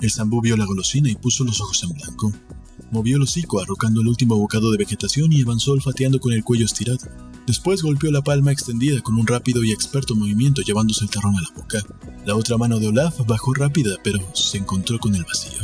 El 0.01 0.11
zambú 0.11 0.41
vio 0.41 0.57
la 0.57 0.65
golosina 0.65 1.09
y 1.09 1.15
puso 1.15 1.43
los 1.43 1.61
ojos 1.61 1.83
en 1.83 1.91
blanco. 1.91 2.31
Movió 2.89 3.17
el 3.17 3.23
hocico 3.23 3.61
arrocando 3.61 4.01
el 4.01 4.07
último 4.07 4.37
bocado 4.37 4.71
de 4.71 4.77
vegetación 4.77 5.31
y 5.31 5.43
avanzó 5.43 5.73
olfateando 5.73 6.19
con 6.19 6.33
el 6.33 6.43
cuello 6.43 6.65
estirado. 6.65 6.99
Después 7.45 7.83
golpeó 7.83 8.11
la 8.11 8.23
palma 8.23 8.51
extendida 8.51 8.99
con 9.01 9.17
un 9.17 9.27
rápido 9.27 9.63
y 9.63 9.71
experto 9.71 10.15
movimiento 10.15 10.61
llevándose 10.63 11.03
el 11.03 11.11
terrón 11.11 11.35
a 11.37 11.41
la 11.41 11.49
boca. 11.55 11.79
La 12.25 12.35
otra 12.35 12.57
mano 12.57 12.79
de 12.79 12.87
Olaf 12.87 13.23
bajó 13.27 13.53
rápida, 13.53 13.97
pero 14.03 14.19
se 14.33 14.57
encontró 14.57 14.97
con 14.99 15.13
el 15.15 15.23
vacío. 15.23 15.61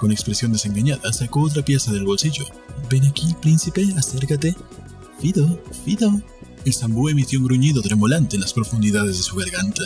Con 0.00 0.10
expresión 0.10 0.50
desengañada, 0.50 1.12
sacó 1.12 1.42
otra 1.42 1.62
pieza 1.62 1.92
del 1.92 2.06
bolsillo. 2.06 2.46
Ven 2.88 3.04
aquí, 3.04 3.34
príncipe, 3.42 3.86
acércate. 3.98 4.56
Fido, 5.20 5.62
Fido. 5.84 6.22
El 6.64 6.72
zambú 6.72 7.10
emitió 7.10 7.38
un 7.38 7.44
gruñido 7.44 7.82
tremolante 7.82 8.36
en 8.36 8.40
las 8.40 8.54
profundidades 8.54 9.18
de 9.18 9.22
su 9.22 9.36
garganta, 9.36 9.82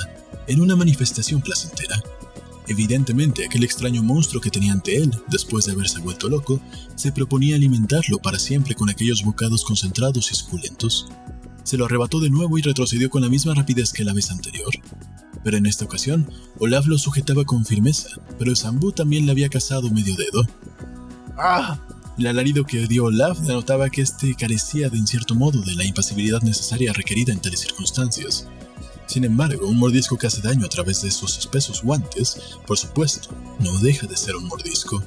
en 0.47 0.61
una 0.61 0.77
manifestación 0.77 1.41
placentera. 1.41 2.01
Evidentemente, 2.69 3.45
aquel 3.45 3.65
extraño 3.65 4.05
monstruo 4.05 4.41
que 4.41 4.51
tenía 4.51 4.73
ante 4.73 4.97
él, 4.97 5.11
después 5.29 5.67
de 5.67 5.73
haberse 5.73 5.99
vuelto 5.99 6.29
loco, 6.29 6.61
se 6.95 7.11
proponía 7.11 7.57
alimentarlo 7.57 8.19
para 8.19 8.39
siempre 8.39 8.77
con 8.77 8.89
aquellos 8.89 9.25
bocados 9.25 9.65
concentrados 9.65 10.31
y 10.31 10.37
suculentos. 10.37 11.09
Se 11.65 11.77
lo 11.77 11.87
arrebató 11.87 12.21
de 12.21 12.31
nuevo 12.31 12.57
y 12.57 12.63
retrocedió 12.63 13.11
con 13.11 13.23
la 13.23 13.29
misma 13.29 13.55
rapidez 13.55 13.93
que 13.93 14.05
la 14.05 14.13
vez 14.13 14.31
anterior. 14.31 14.73
Pero 15.45 15.59
en 15.59 15.67
esta 15.67 15.85
ocasión, 15.85 16.29
Olaf 16.59 16.87
lo 16.87 16.99
sujetaba 16.99 17.45
con 17.45 17.65
firmeza, 17.65 18.09
pero 18.39 18.57
zambú 18.57 18.91
también 18.91 19.27
le 19.27 19.33
había 19.33 19.49
cazado 19.49 19.91
medio 19.91 20.17
dedo. 20.17 20.47
¡Ah! 21.37 21.79
El 22.17 22.29
alarido 22.29 22.65
que 22.65 22.87
dio 22.87 23.05
Olaf 23.05 23.41
denotaba 23.41 23.91
que 23.91 24.01
éste 24.01 24.35
carecía 24.35 24.89
de 24.89 24.99
en 24.99 25.07
cierto 25.07 25.35
modo 25.35 25.61
de 25.61 25.75
la 25.75 25.85
impasibilidad 25.85 26.41
necesaria 26.43 26.93
requerida 26.93 27.33
en 27.33 27.41
tales 27.41 27.61
circunstancias. 27.61 28.47
Sin 29.07 29.25
embargo, 29.25 29.67
un 29.67 29.77
mordisco 29.77 30.17
que 30.17 30.29
hace 30.29 30.41
daño 30.41 30.65
a 30.65 30.69
través 30.69 31.03
de 31.03 31.09
esos 31.09 31.39
espesos 31.39 31.83
guantes, 31.83 32.41
por 32.67 32.79
supuesto, 32.79 33.29
no 33.61 33.79
deja 33.81 34.07
de 34.07 34.17
ser 34.17 34.37
un 34.37 34.47
mordisco. 34.47 35.03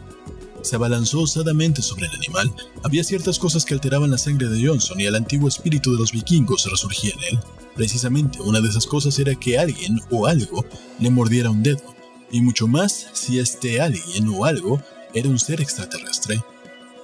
Se 0.67 0.75
abalanzó 0.75 1.21
osadamente 1.21 1.81
sobre 1.81 2.07
el 2.07 2.15
animal. 2.15 2.53
Había 2.83 3.01
ciertas 3.01 3.39
cosas 3.39 3.63
que 3.63 3.73
alteraban 3.73 4.11
la 4.11 4.17
sangre 4.17 4.49
de 4.49 4.67
Johnson 4.67 4.99
y 4.99 5.05
el 5.05 5.15
antiguo 5.15 5.47
espíritu 5.47 5.93
de 5.93 5.99
los 5.99 6.11
vikingos 6.11 6.69
resurgía 6.69 7.13
en 7.13 7.35
él. 7.35 7.39
Precisamente 7.73 8.41
una 8.41 8.59
de 8.59 8.67
esas 8.67 8.85
cosas 8.85 9.17
era 9.17 9.33
que 9.33 9.57
alguien 9.57 10.01
o 10.11 10.27
algo 10.27 10.65
le 10.99 11.09
mordiera 11.09 11.51
un 11.51 11.63
dedo, 11.63 11.95
y 12.33 12.41
mucho 12.41 12.67
más 12.67 13.07
si 13.13 13.39
este 13.39 13.79
alguien 13.79 14.27
o 14.27 14.43
algo 14.43 14.81
era 15.13 15.29
un 15.29 15.39
ser 15.39 15.61
extraterrestre. 15.61 16.43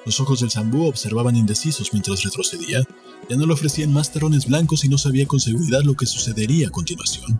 Los 0.05 0.19
ojos 0.19 0.41
del 0.41 0.51
zambú 0.51 0.85
observaban 0.85 1.37
indecisos 1.37 1.93
mientras 1.93 2.21
retrocedía. 2.21 2.83
Ya 3.29 3.37
no 3.37 3.45
le 3.45 3.53
ofrecían 3.53 3.93
más 3.93 4.11
terrones 4.11 4.45
blancos 4.45 4.83
y 4.83 4.89
no 4.89 4.97
sabía 4.97 5.25
con 5.25 5.39
seguridad 5.39 5.83
lo 5.83 5.95
que 5.95 6.05
sucedería 6.05 6.67
a 6.67 6.71
continuación. 6.71 7.39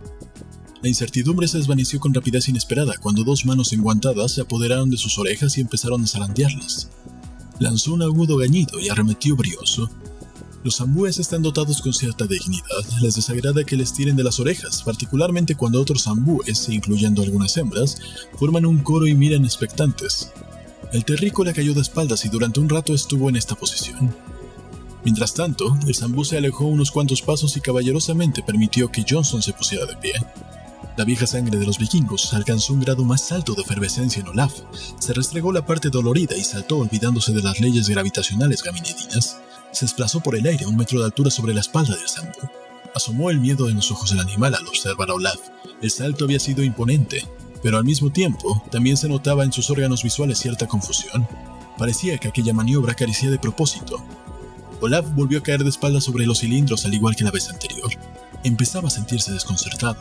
La 0.84 0.90
incertidumbre 0.90 1.48
se 1.48 1.56
desvaneció 1.56 1.98
con 1.98 2.12
rapidez 2.12 2.46
inesperada 2.50 2.92
cuando 3.00 3.24
dos 3.24 3.46
manos 3.46 3.72
enguantadas 3.72 4.32
se 4.32 4.42
apoderaron 4.42 4.90
de 4.90 4.98
sus 4.98 5.18
orejas 5.18 5.56
y 5.56 5.62
empezaron 5.62 6.04
a 6.04 6.06
zarandearlas. 6.06 6.90
Lanzó 7.58 7.94
un 7.94 8.02
agudo 8.02 8.36
gañido 8.36 8.78
y 8.78 8.90
arremetió 8.90 9.34
brioso. 9.34 9.88
Los 10.62 10.76
zambúes 10.76 11.18
están 11.18 11.40
dotados 11.40 11.80
con 11.80 11.94
cierta 11.94 12.26
dignidad. 12.26 12.84
Les 13.00 13.14
desagrada 13.14 13.64
que 13.64 13.76
les 13.76 13.94
tiren 13.94 14.14
de 14.14 14.24
las 14.24 14.38
orejas, 14.40 14.82
particularmente 14.82 15.54
cuando 15.54 15.80
otros 15.80 16.02
zambúes, 16.02 16.68
incluyendo 16.68 17.22
algunas 17.22 17.56
hembras, 17.56 17.96
forman 18.38 18.66
un 18.66 18.80
coro 18.80 19.06
y 19.06 19.14
miran 19.14 19.46
expectantes. 19.46 20.32
El 20.92 21.06
terrícola 21.06 21.54
cayó 21.54 21.72
de 21.72 21.80
espaldas 21.80 22.26
y 22.26 22.28
durante 22.28 22.60
un 22.60 22.68
rato 22.68 22.92
estuvo 22.92 23.30
en 23.30 23.36
esta 23.36 23.54
posición. 23.54 24.14
Mientras 25.02 25.32
tanto, 25.32 25.78
el 25.86 25.94
zambú 25.94 26.26
se 26.26 26.36
alejó 26.36 26.66
unos 26.66 26.90
cuantos 26.90 27.22
pasos 27.22 27.56
y 27.56 27.62
caballerosamente 27.62 28.42
permitió 28.42 28.92
que 28.92 29.06
Johnson 29.08 29.40
se 29.40 29.54
pusiera 29.54 29.86
de 29.86 29.96
pie. 29.96 30.12
La 30.96 31.04
vieja 31.04 31.26
sangre 31.26 31.58
de 31.58 31.66
los 31.66 31.78
vikingos 31.78 32.32
alcanzó 32.34 32.72
un 32.72 32.80
grado 32.80 33.04
más 33.04 33.32
alto 33.32 33.54
de 33.54 33.62
efervescencia 33.62 34.20
en 34.20 34.28
Olaf. 34.28 34.52
Se 35.00 35.12
restregó 35.12 35.52
la 35.52 35.66
parte 35.66 35.90
dolorida 35.90 36.36
y 36.36 36.44
saltó 36.44 36.78
olvidándose 36.78 37.32
de 37.32 37.42
las 37.42 37.58
leyes 37.58 37.88
gravitacionales 37.88 38.62
gaminidinas. 38.62 39.38
Se 39.72 39.86
desplazó 39.86 40.20
por 40.20 40.36
el 40.36 40.46
aire 40.46 40.66
a 40.66 40.68
un 40.68 40.76
metro 40.76 41.00
de 41.00 41.06
altura 41.06 41.32
sobre 41.32 41.52
la 41.52 41.60
espalda 41.60 41.96
del 41.96 42.08
zambú. 42.08 42.48
Asomó 42.94 43.30
el 43.30 43.40
miedo 43.40 43.68
en 43.68 43.74
los 43.76 43.90
ojos 43.90 44.10
del 44.10 44.20
animal 44.20 44.54
al 44.54 44.68
observar 44.68 45.10
a 45.10 45.14
Olaf. 45.14 45.40
El 45.82 45.90
salto 45.90 46.26
había 46.26 46.38
sido 46.38 46.62
imponente, 46.62 47.26
pero 47.60 47.76
al 47.76 47.84
mismo 47.84 48.12
tiempo 48.12 48.62
también 48.70 48.96
se 48.96 49.08
notaba 49.08 49.42
en 49.42 49.52
sus 49.52 49.70
órganos 49.70 50.04
visuales 50.04 50.38
cierta 50.38 50.68
confusión. 50.68 51.26
Parecía 51.76 52.18
que 52.18 52.28
aquella 52.28 52.54
maniobra 52.54 52.94
carecía 52.94 53.30
de 53.30 53.40
propósito. 53.40 54.00
Olaf 54.80 55.06
volvió 55.12 55.40
a 55.40 55.42
caer 55.42 55.64
de 55.64 55.70
espaldas 55.70 56.04
sobre 56.04 56.24
los 56.24 56.38
cilindros 56.38 56.84
al 56.84 56.94
igual 56.94 57.16
que 57.16 57.24
la 57.24 57.32
vez 57.32 57.50
anterior. 57.50 57.90
Empezaba 58.44 58.86
a 58.86 58.92
sentirse 58.92 59.32
desconcertado. 59.32 59.96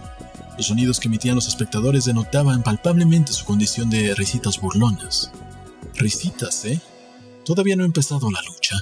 Los 0.57 0.67
sonidos 0.67 1.00
que 1.00 1.07
emitían 1.07 1.36
los 1.36 1.48
espectadores 1.48 2.05
denotaban 2.05 2.63
palpablemente 2.63 3.33
su 3.33 3.45
condición 3.45 3.89
de 3.89 4.13
risitas 4.15 4.60
burlonas. 4.60 5.31
Risitas, 5.95 6.65
¿eh? 6.65 6.81
Todavía 7.45 7.75
no 7.75 7.83
ha 7.83 7.88
empezado 7.88 8.29
la 8.31 8.41
lucha. 8.43 8.77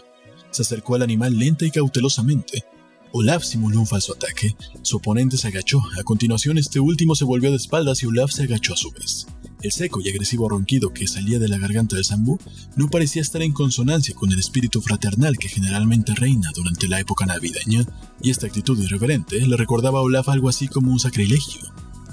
Se 0.51 0.61
acercó 0.63 0.95
al 0.95 1.03
animal 1.03 1.37
lenta 1.37 1.65
y 1.65 1.71
cautelosamente, 1.71 2.65
Olaf 3.13 3.43
simuló 3.43 3.79
un 3.79 3.87
falso 3.87 4.13
ataque. 4.13 4.55
Su 4.83 4.97
oponente 4.97 5.37
se 5.37 5.47
agachó. 5.47 5.81
A 5.99 6.03
continuación, 6.03 6.57
este 6.57 6.79
último 6.79 7.15
se 7.15 7.25
volvió 7.25 7.49
de 7.49 7.57
espaldas 7.57 8.01
y 8.03 8.05
Olaf 8.05 8.31
se 8.31 8.43
agachó 8.43 8.73
a 8.73 8.77
su 8.77 8.91
vez. 8.91 9.27
El 9.61 9.71
seco 9.71 10.01
y 10.01 10.09
agresivo 10.09 10.49
ronquido 10.49 10.91
que 10.91 11.07
salía 11.07 11.37
de 11.37 11.47
la 11.47 11.59
garganta 11.59 11.95
del 11.95 12.05
zambú 12.05 12.39
no 12.75 12.89
parecía 12.89 13.21
estar 13.21 13.43
en 13.43 13.53
consonancia 13.53 14.15
con 14.15 14.31
el 14.31 14.39
espíritu 14.39 14.81
fraternal 14.81 15.37
que 15.37 15.49
generalmente 15.49 16.15
reina 16.15 16.49
durante 16.55 16.87
la 16.87 16.99
época 16.99 17.27
navideña, 17.27 17.85
y 18.21 18.31
esta 18.31 18.47
actitud 18.47 18.79
irreverente 18.81 19.45
le 19.45 19.57
recordaba 19.57 19.99
a 19.99 20.01
Olaf 20.01 20.29
algo 20.29 20.49
así 20.49 20.67
como 20.67 20.91
un 20.91 20.99
sacrilegio. 20.99 21.61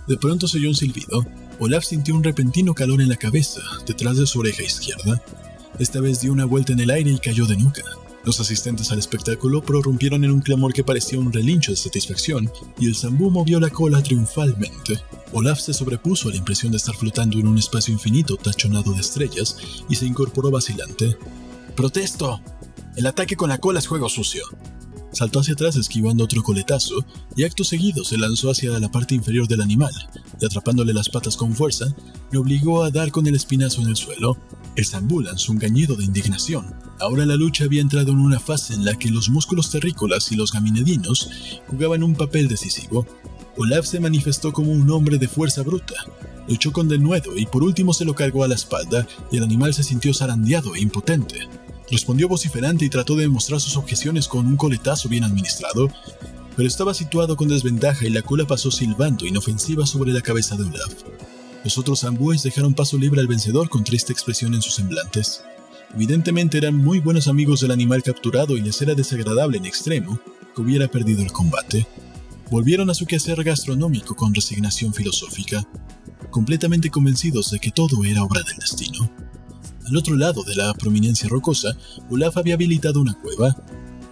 De 0.07 0.19
pronto 0.19 0.47
se 0.47 0.59
oyó 0.59 0.69
un 0.69 0.75
silbido. 0.75 1.25
Olaf 1.59 1.85
sintió 1.85 2.15
un 2.15 2.25
repentino 2.25 2.75
calor 2.75 3.01
en 3.01 3.09
la 3.09 3.17
cabeza, 3.17 3.63
detrás 3.87 4.19
de 4.19 4.27
su 4.27 4.41
oreja 4.41 4.63
izquierda. 4.63 5.23
Esta 5.79 6.01
vez 6.01 6.21
dio 6.21 6.33
una 6.33 6.45
vuelta 6.45 6.73
en 6.73 6.81
el 6.81 6.91
aire 6.91 7.13
y 7.13 7.19
cayó 7.19 7.47
de 7.47 7.57
nuca. 7.57 7.83
Los 8.29 8.41
asistentes 8.41 8.93
al 8.93 8.99
espectáculo 8.99 9.63
prorrumpieron 9.63 10.23
en 10.23 10.31
un 10.31 10.43
clamor 10.43 10.75
que 10.75 10.85
parecía 10.85 11.19
un 11.19 11.33
relincho 11.33 11.71
de 11.71 11.79
satisfacción, 11.79 12.53
y 12.79 12.87
el 12.87 12.95
zambú 12.95 13.31
movió 13.31 13.59
la 13.59 13.71
cola 13.71 14.03
triunfalmente. 14.03 15.01
Olaf 15.33 15.59
se 15.61 15.73
sobrepuso 15.73 16.29
a 16.29 16.33
la 16.33 16.37
impresión 16.37 16.71
de 16.71 16.77
estar 16.77 16.95
flotando 16.95 17.39
en 17.39 17.49
un 17.49 17.57
espacio 17.57 17.91
infinito 17.91 18.37
tachonado 18.37 18.93
de 18.93 19.01
estrellas 19.01 19.57
y 19.89 19.95
se 19.95 20.05
incorporó 20.05 20.51
vacilante. 20.51 21.17
¡Protesto! 21.75 22.43
El 22.97 23.07
ataque 23.07 23.35
con 23.35 23.49
la 23.49 23.57
cola 23.57 23.79
es 23.79 23.87
juego 23.87 24.11
sucio. 24.11 24.45
Saltó 25.11 25.41
hacia 25.41 25.55
atrás 25.55 25.77
esquivando 25.77 26.25
otro 26.25 26.43
coletazo 26.43 26.97
y 27.35 27.45
acto 27.45 27.65
seguido 27.65 28.05
se 28.05 28.19
lanzó 28.19 28.51
hacia 28.51 28.79
la 28.79 28.91
parte 28.91 29.15
inferior 29.15 29.49
del 29.49 29.63
animal 29.63 29.95
y 30.39 30.45
atrapándole 30.45 30.93
las 30.93 31.09
patas 31.09 31.35
con 31.35 31.55
fuerza, 31.55 31.87
le 32.31 32.39
obligó 32.39 32.85
a 32.85 32.91
dar 32.91 33.11
con 33.11 33.27
el 33.27 33.37
espinazo 33.37 33.81
en 33.81 33.89
el 33.89 33.97
suelo. 33.97 34.37
El 34.77 34.85
zambú 34.85 35.23
lanzó 35.23 35.51
un 35.51 35.59
gañido 35.59 35.97
de 35.97 36.05
indignación. 36.05 36.88
Ahora 37.01 37.25
la 37.25 37.37
lucha 37.37 37.65
había 37.65 37.81
entrado 37.81 38.11
en 38.11 38.19
una 38.19 38.41
fase 38.41 38.75
en 38.75 38.85
la 38.85 38.95
que 38.95 39.11
los 39.11 39.31
músculos 39.31 39.71
terrícolas 39.71 40.33
y 40.33 40.37
los 40.37 40.53
gaminedinos 40.53 41.31
jugaban 41.69 42.03
un 42.03 42.15
papel 42.15 42.49
decisivo. 42.49 43.07
Olaf 43.57 43.87
se 43.87 44.01
manifestó 44.01 44.53
como 44.53 44.73
un 44.73 44.91
hombre 44.91 45.19
de 45.19 45.29
fuerza 45.29 45.63
bruta. 45.63 45.95
Luchó 46.49 46.73
con 46.73 46.89
denuedo 46.89 47.37
y 47.37 47.47
por 47.47 47.63
último 47.63 47.93
se 47.93 48.05
lo 48.05 48.15
cargó 48.15 48.43
a 48.43 48.49
la 48.49 48.55
espalda 48.55 49.07
y 49.31 49.37
el 49.37 49.45
animal 49.45 49.75
se 49.75 49.85
sintió 49.85 50.13
zarandeado 50.13 50.75
e 50.75 50.81
impotente. 50.81 51.49
Respondió 51.91 52.29
vociferante 52.29 52.85
y 52.85 52.91
trató 52.91 53.15
de 53.15 53.23
demostrar 53.23 53.61
sus 53.61 53.77
objeciones 53.77 54.29
con 54.29 54.47
un 54.47 54.57
coletazo 54.57 55.09
bien 55.09 55.25
administrado, 55.25 55.89
pero 56.57 56.69
estaba 56.69 56.95
situado 56.95 57.37
con 57.37 57.49
desventaja 57.49 58.07
y 58.07 58.11
la 58.11 58.23
cola 58.23 58.45
pasó 58.45 58.71
silbando 58.71 59.25
inofensiva 59.25 59.87
sobre 59.87 60.13
la 60.13 60.21
cabeza 60.21 60.57
de 60.57 60.65
Olaf. 60.65 60.93
Los 61.65 61.79
otros 61.79 62.01
zambúes 62.01 62.43
dejaron 62.43 62.75
paso 62.75 62.99
libre 62.99 63.21
al 63.21 63.27
vencedor 63.27 63.69
con 63.69 63.85
triste 63.85 64.13
expresión 64.13 64.55
en 64.55 64.63
sus 64.63 64.75
semblantes. 64.75 65.43
Evidentemente 65.95 66.59
eran 66.59 66.77
muy 66.77 67.01
buenos 67.01 67.29
amigos 67.29 67.61
del 67.61 67.71
animal 67.71 68.03
capturado 68.03 68.57
y 68.57 68.61
les 68.61 68.81
era 68.83 68.95
desagradable 68.95 69.57
en 69.57 69.65
extremo 69.65 70.21
que 70.55 70.63
hubiera 70.63 70.89
perdido 70.89 71.23
el 71.23 71.33
combate. 71.33 71.87
Volvieron 72.51 72.91
a 72.91 72.95
su 72.95 73.07
quehacer 73.07 73.43
gastronómico 73.43 74.15
con 74.15 74.35
resignación 74.35 74.93
filosófica, 74.93 75.67
completamente 76.31 76.91
convencidos 76.91 77.51
de 77.51 77.59
que 77.59 77.71
todo 77.71 78.05
era 78.05 78.23
obra 78.23 78.43
del 78.43 78.57
destino. 78.59 79.11
Al 79.87 79.97
otro 79.97 80.17
lado 80.17 80.43
de 80.45 80.55
la 80.55 80.75
prominencia 80.75 81.29
rocosa, 81.29 81.77
Olaf 82.11 82.37
había 82.37 82.55
habilitado 82.55 83.01
una 83.01 83.15
cueva. 83.15 83.57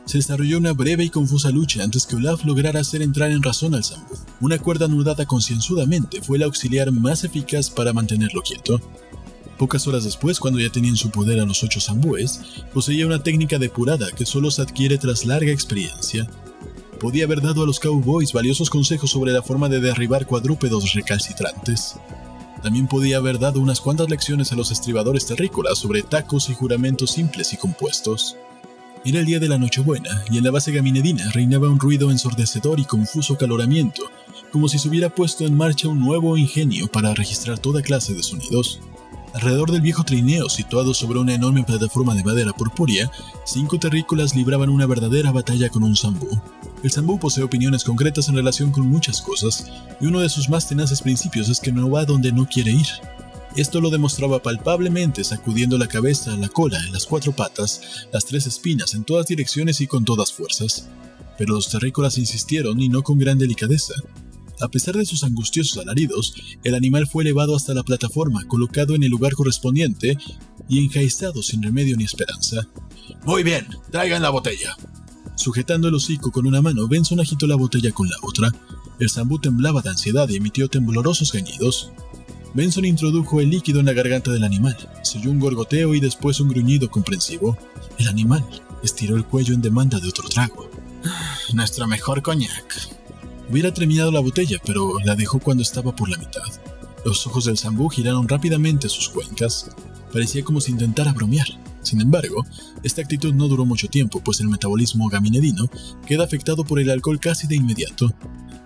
Se 0.06 0.18
desarrolló 0.18 0.56
una 0.56 0.72
breve 0.72 1.04
y 1.04 1.10
confusa 1.10 1.50
lucha 1.50 1.82
antes 1.82 2.06
que 2.06 2.16
Olaf 2.16 2.44
lograra 2.44 2.80
hacer 2.80 3.02
entrar 3.02 3.30
en 3.30 3.42
razón 3.42 3.74
al 3.74 3.84
Zambu. 3.84 4.14
Una 4.40 4.58
cuerda 4.58 4.86
anudada 4.86 5.26
concienzudamente 5.26 6.22
fue 6.22 6.38
el 6.38 6.44
auxiliar 6.44 6.92
más 6.92 7.24
eficaz 7.24 7.68
para 7.68 7.92
mantenerlo 7.92 8.40
quieto. 8.40 8.80
Pocas 9.58 9.86
horas 9.86 10.04
después, 10.04 10.38
cuando 10.38 10.60
ya 10.60 10.70
tenía 10.70 10.90
en 10.90 10.96
su 10.96 11.10
poder 11.10 11.40
a 11.40 11.46
los 11.46 11.62
ocho 11.62 11.80
zambúes, 11.80 12.40
poseía 12.74 13.06
una 13.06 13.22
técnica 13.22 13.58
depurada 13.58 14.10
que 14.12 14.26
solo 14.26 14.50
se 14.50 14.62
adquiere 14.62 14.98
tras 14.98 15.24
larga 15.24 15.50
experiencia. 15.50 16.28
Podía 17.00 17.24
haber 17.24 17.40
dado 17.40 17.62
a 17.62 17.66
los 17.66 17.80
cowboys 17.80 18.32
valiosos 18.32 18.68
consejos 18.68 19.10
sobre 19.10 19.32
la 19.32 19.42
forma 19.42 19.68
de 19.68 19.80
derribar 19.80 20.26
cuadrúpedos 20.26 20.92
recalcitrantes. 20.92 21.96
También 22.62 22.86
podía 22.86 23.18
haber 23.18 23.38
dado 23.38 23.60
unas 23.60 23.80
cuantas 23.80 24.10
lecciones 24.10 24.52
a 24.52 24.56
los 24.56 24.70
estribadores 24.70 25.26
terrícolas 25.26 25.78
sobre 25.78 26.02
tacos 26.02 26.50
y 26.50 26.54
juramentos 26.54 27.12
simples 27.12 27.52
y 27.52 27.56
compuestos. 27.56 28.36
Era 29.04 29.20
el 29.20 29.26
día 29.26 29.38
de 29.38 29.48
la 29.48 29.56
Nochebuena, 29.56 30.24
y 30.30 30.38
en 30.38 30.44
la 30.44 30.50
base 30.50 30.72
gaminedina 30.72 31.30
reinaba 31.30 31.70
un 31.70 31.78
ruido 31.78 32.10
ensordecedor 32.10 32.80
y 32.80 32.84
confuso 32.84 33.36
caloramiento, 33.36 34.02
como 34.50 34.68
si 34.68 34.78
se 34.78 34.88
hubiera 34.88 35.10
puesto 35.10 35.46
en 35.46 35.56
marcha 35.56 35.88
un 35.88 36.00
nuevo 36.00 36.36
ingenio 36.36 36.88
para 36.88 37.14
registrar 37.14 37.58
toda 37.58 37.82
clase 37.82 38.14
de 38.14 38.22
sonidos. 38.22 38.80
Alrededor 39.36 39.70
del 39.70 39.82
viejo 39.82 40.02
trineo, 40.02 40.48
situado 40.48 40.94
sobre 40.94 41.18
una 41.18 41.34
enorme 41.34 41.62
plataforma 41.62 42.14
de 42.14 42.24
madera 42.24 42.54
purpúrea, 42.54 43.10
cinco 43.44 43.78
terrícolas 43.78 44.34
libraban 44.34 44.70
una 44.70 44.86
verdadera 44.86 45.30
batalla 45.30 45.68
con 45.68 45.82
un 45.82 45.94
zambú. 45.94 46.40
El 46.82 46.90
zambú 46.90 47.18
posee 47.18 47.44
opiniones 47.44 47.84
concretas 47.84 48.30
en 48.30 48.36
relación 48.36 48.70
con 48.70 48.88
muchas 48.88 49.20
cosas, 49.20 49.70
y 50.00 50.06
uno 50.06 50.20
de 50.20 50.30
sus 50.30 50.48
más 50.48 50.66
tenaces 50.66 51.02
principios 51.02 51.50
es 51.50 51.60
que 51.60 51.70
no 51.70 51.90
va 51.90 52.06
donde 52.06 52.32
no 52.32 52.48
quiere 52.48 52.70
ir. 52.70 52.86
Esto 53.56 53.82
lo 53.82 53.90
demostraba 53.90 54.40
palpablemente 54.40 55.22
sacudiendo 55.22 55.76
la 55.76 55.86
cabeza, 55.86 56.34
la 56.38 56.48
cola, 56.48 56.80
las 56.90 57.04
cuatro 57.04 57.32
patas, 57.32 57.82
las 58.14 58.24
tres 58.24 58.46
espinas 58.46 58.94
en 58.94 59.04
todas 59.04 59.26
direcciones 59.26 59.82
y 59.82 59.86
con 59.86 60.06
todas 60.06 60.32
fuerzas. 60.32 60.88
Pero 61.36 61.56
los 61.56 61.68
terrícolas 61.68 62.16
insistieron 62.16 62.80
y 62.80 62.88
no 62.88 63.02
con 63.02 63.18
gran 63.18 63.36
delicadeza. 63.36 63.92
A 64.60 64.68
pesar 64.68 64.96
de 64.96 65.04
sus 65.04 65.22
angustiosos 65.22 65.78
alaridos, 65.78 66.34
el 66.64 66.74
animal 66.74 67.06
fue 67.06 67.24
elevado 67.24 67.54
hasta 67.54 67.74
la 67.74 67.82
plataforma, 67.82 68.44
colocado 68.46 68.94
en 68.94 69.02
el 69.02 69.10
lugar 69.10 69.34
correspondiente 69.34 70.16
y 70.68 70.78
enjaizado 70.78 71.42
sin 71.42 71.62
remedio 71.62 71.96
ni 71.96 72.04
esperanza. 72.04 72.66
Muy 73.24 73.42
bien, 73.42 73.66
traigan 73.90 74.22
la 74.22 74.30
botella. 74.30 74.76
Sujetando 75.36 75.88
el 75.88 75.94
hocico 75.94 76.32
con 76.32 76.46
una 76.46 76.62
mano, 76.62 76.88
Benson 76.88 77.20
agitó 77.20 77.46
la 77.46 77.56
botella 77.56 77.92
con 77.92 78.08
la 78.08 78.16
otra. 78.22 78.50
El 78.98 79.10
zambú 79.10 79.38
temblaba 79.38 79.82
de 79.82 79.90
ansiedad 79.90 80.28
y 80.28 80.36
emitió 80.36 80.68
temblorosos 80.68 81.32
gañidos. 81.32 81.90
Benson 82.54 82.86
introdujo 82.86 83.42
el 83.42 83.50
líquido 83.50 83.80
en 83.80 83.86
la 83.86 83.92
garganta 83.92 84.30
del 84.30 84.44
animal. 84.44 84.76
Se 85.02 85.18
oyó 85.18 85.30
un 85.30 85.38
gorgoteo 85.38 85.94
y 85.94 86.00
después 86.00 86.40
un 86.40 86.48
gruñido 86.48 86.90
comprensivo. 86.90 87.58
El 87.98 88.08
animal 88.08 88.44
estiró 88.82 89.16
el 89.16 89.26
cuello 89.26 89.52
en 89.52 89.60
demanda 89.60 90.00
de 90.00 90.08
otro 90.08 90.26
trago. 90.28 90.70
Nuestro 91.52 91.86
mejor 91.86 92.22
coñac. 92.22 92.96
Hubiera 93.48 93.72
terminado 93.72 94.10
la 94.10 94.20
botella, 94.20 94.58
pero 94.64 94.98
la 95.04 95.14
dejó 95.14 95.38
cuando 95.38 95.62
estaba 95.62 95.94
por 95.94 96.08
la 96.08 96.18
mitad. 96.18 96.42
Los 97.04 97.24
ojos 97.28 97.44
del 97.44 97.56
zambú 97.56 97.88
giraron 97.88 98.26
rápidamente 98.26 98.88
sus 98.88 99.08
cuencas. 99.08 99.70
Parecía 100.12 100.42
como 100.42 100.60
si 100.60 100.72
intentara 100.72 101.12
bromear. 101.12 101.46
Sin 101.82 102.00
embargo, 102.00 102.44
esta 102.82 103.02
actitud 103.02 103.32
no 103.32 103.46
duró 103.46 103.64
mucho 103.64 103.86
tiempo, 103.86 104.20
pues 104.20 104.40
el 104.40 104.48
metabolismo 104.48 105.08
gaminedino 105.08 105.70
queda 106.04 106.24
afectado 106.24 106.64
por 106.64 106.80
el 106.80 106.90
alcohol 106.90 107.20
casi 107.20 107.46
de 107.46 107.54
inmediato. 107.54 108.12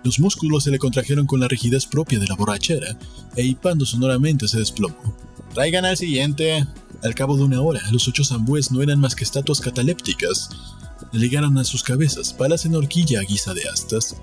Los 0.03 0.19
músculos 0.19 0.63
se 0.63 0.71
le 0.71 0.79
contrajeron 0.79 1.27
con 1.27 1.39
la 1.39 1.47
rigidez 1.47 1.85
propia 1.85 2.17
de 2.17 2.25
la 2.25 2.33
borrachera, 2.33 2.97
e 3.35 3.43
hipando 3.43 3.85
sonoramente 3.85 4.47
se 4.47 4.57
desplomó. 4.57 5.15
Traigan 5.53 5.85
al 5.85 5.97
siguiente. 5.97 6.65
Al 7.03 7.13
cabo 7.13 7.37
de 7.37 7.43
una 7.43 7.61
hora, 7.61 7.81
los 7.91 8.07
ocho 8.07 8.23
zambúes 8.23 8.71
no 8.71 8.81
eran 8.81 8.99
más 8.99 9.13
que 9.13 9.23
estatuas 9.23 9.61
catalépticas. 9.61 10.49
Le 11.11 11.19
ligaron 11.19 11.59
a 11.59 11.63
sus 11.63 11.83
cabezas 11.83 12.33
palas 12.33 12.65
en 12.65 12.73
horquilla 12.73 13.19
a 13.19 13.23
guisa 13.23 13.53
de 13.53 13.61
astas 13.71 14.15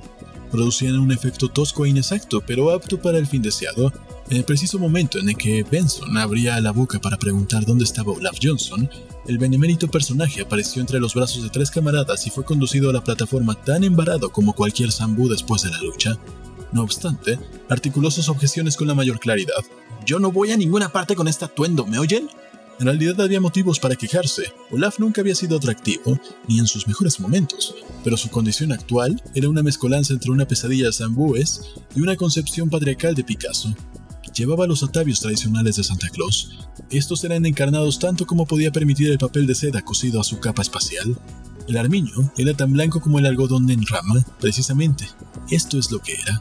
producían 0.48 0.98
un 0.98 1.12
efecto 1.12 1.48
tosco 1.48 1.84
e 1.84 1.90
inexacto, 1.90 2.40
pero 2.46 2.70
apto 2.70 3.00
para 3.00 3.18
el 3.18 3.26
fin 3.26 3.42
deseado. 3.42 3.92
En 4.30 4.38
el 4.38 4.44
preciso 4.44 4.78
momento 4.78 5.18
en 5.18 5.28
el 5.28 5.36
que 5.36 5.62
Benson 5.62 6.16
abría 6.18 6.60
la 6.60 6.72
boca 6.72 6.98
para 6.98 7.16
preguntar 7.16 7.64
dónde 7.64 7.84
estaba 7.84 8.12
Olaf 8.12 8.38
Johnson, 8.42 8.90
el 9.26 9.38
benemérito 9.38 9.88
personaje 9.88 10.42
apareció 10.42 10.80
entre 10.80 11.00
los 11.00 11.14
brazos 11.14 11.42
de 11.42 11.50
tres 11.50 11.70
camaradas 11.70 12.26
y 12.26 12.30
fue 12.30 12.44
conducido 12.44 12.90
a 12.90 12.92
la 12.92 13.04
plataforma 13.04 13.54
tan 13.54 13.84
embarado 13.84 14.30
como 14.30 14.52
cualquier 14.52 14.92
zambú 14.92 15.28
después 15.28 15.62
de 15.62 15.70
la 15.70 15.80
lucha. 15.80 16.18
No 16.72 16.82
obstante, 16.82 17.38
articuló 17.68 18.10
sus 18.10 18.28
objeciones 18.28 18.76
con 18.76 18.88
la 18.88 18.94
mayor 18.94 19.18
claridad. 19.20 19.64
Yo 20.04 20.18
no 20.18 20.32
voy 20.32 20.52
a 20.52 20.56
ninguna 20.56 20.90
parte 20.90 21.14
con 21.14 21.28
este 21.28 21.44
atuendo, 21.44 21.86
¿me 21.86 21.98
oyen? 21.98 22.28
En 22.80 22.86
realidad 22.86 23.20
había 23.20 23.40
motivos 23.40 23.80
para 23.80 23.96
quejarse. 23.96 24.52
Olaf 24.70 25.00
nunca 25.00 25.20
había 25.20 25.34
sido 25.34 25.56
atractivo, 25.56 26.20
ni 26.46 26.60
en 26.60 26.66
sus 26.68 26.86
mejores 26.86 27.18
momentos, 27.18 27.74
pero 28.04 28.16
su 28.16 28.30
condición 28.30 28.70
actual 28.70 29.20
era 29.34 29.48
una 29.48 29.64
mezcolanza 29.64 30.12
entre 30.12 30.30
una 30.30 30.46
pesadilla 30.46 30.86
de 30.86 30.92
zambúes 30.92 31.62
y 31.96 32.00
una 32.00 32.14
concepción 32.14 32.70
patriarcal 32.70 33.16
de 33.16 33.24
Picasso. 33.24 33.74
Llevaba 34.32 34.68
los 34.68 34.84
atavios 34.84 35.20
tradicionales 35.20 35.74
de 35.74 35.82
Santa 35.82 36.08
Claus. 36.10 36.68
Estos 36.90 37.24
eran 37.24 37.46
encarnados 37.46 37.98
tanto 37.98 38.26
como 38.26 38.46
podía 38.46 38.70
permitir 38.70 39.10
el 39.10 39.18
papel 39.18 39.48
de 39.48 39.56
seda 39.56 39.82
cosido 39.82 40.20
a 40.20 40.24
su 40.24 40.38
capa 40.38 40.62
espacial. 40.62 41.18
El 41.66 41.76
armiño 41.76 42.32
era 42.36 42.54
tan 42.54 42.72
blanco 42.72 43.00
como 43.00 43.18
el 43.18 43.26
algodón 43.26 43.68
en 43.70 43.84
rama, 43.84 44.24
precisamente. 44.38 45.08
Esto 45.50 45.78
es 45.78 45.90
lo 45.90 45.98
que 45.98 46.14
era. 46.14 46.40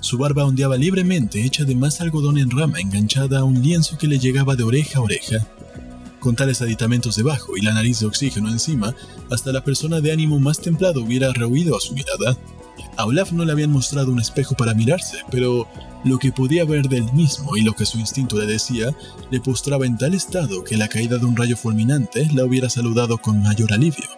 Su 0.00 0.16
barba 0.16 0.46
ondeaba 0.46 0.78
libremente, 0.78 1.44
hecha 1.44 1.64
de 1.64 1.74
más 1.74 2.00
algodón 2.00 2.38
en 2.38 2.50
rama 2.50 2.80
enganchada 2.80 3.40
a 3.40 3.44
un 3.44 3.62
lienzo 3.62 3.98
que 3.98 4.06
le 4.06 4.18
llegaba 4.18 4.56
de 4.56 4.62
oreja 4.62 4.98
a 5.00 5.02
oreja. 5.02 5.46
Con 6.20 6.34
tales 6.34 6.62
aditamentos 6.62 7.16
debajo 7.16 7.56
y 7.56 7.60
la 7.60 7.72
nariz 7.72 8.00
de 8.00 8.06
oxígeno 8.06 8.48
encima, 8.48 8.94
hasta 9.30 9.52
la 9.52 9.62
persona 9.62 10.00
de 10.00 10.12
ánimo 10.12 10.40
más 10.40 10.60
templado 10.60 11.02
hubiera 11.02 11.32
rehuido 11.32 11.76
a 11.76 11.80
su 11.80 11.94
mirada. 11.94 12.36
A 12.96 13.06
Olaf 13.06 13.32
no 13.32 13.44
le 13.44 13.52
habían 13.52 13.70
mostrado 13.70 14.10
un 14.10 14.18
espejo 14.18 14.56
para 14.56 14.74
mirarse, 14.74 15.18
pero 15.30 15.68
lo 16.04 16.18
que 16.18 16.32
podía 16.32 16.64
ver 16.64 16.88
del 16.88 17.12
mismo 17.12 17.56
y 17.56 17.62
lo 17.62 17.72
que 17.72 17.86
su 17.86 17.98
instinto 17.98 18.36
le 18.36 18.46
decía, 18.46 18.90
le 19.30 19.40
postraba 19.40 19.86
en 19.86 19.96
tal 19.96 20.14
estado 20.14 20.64
que 20.64 20.76
la 20.76 20.88
caída 20.88 21.18
de 21.18 21.24
un 21.24 21.36
rayo 21.36 21.56
fulminante 21.56 22.28
la 22.32 22.44
hubiera 22.44 22.68
saludado 22.68 23.18
con 23.18 23.40
mayor 23.42 23.72
alivio. 23.72 24.08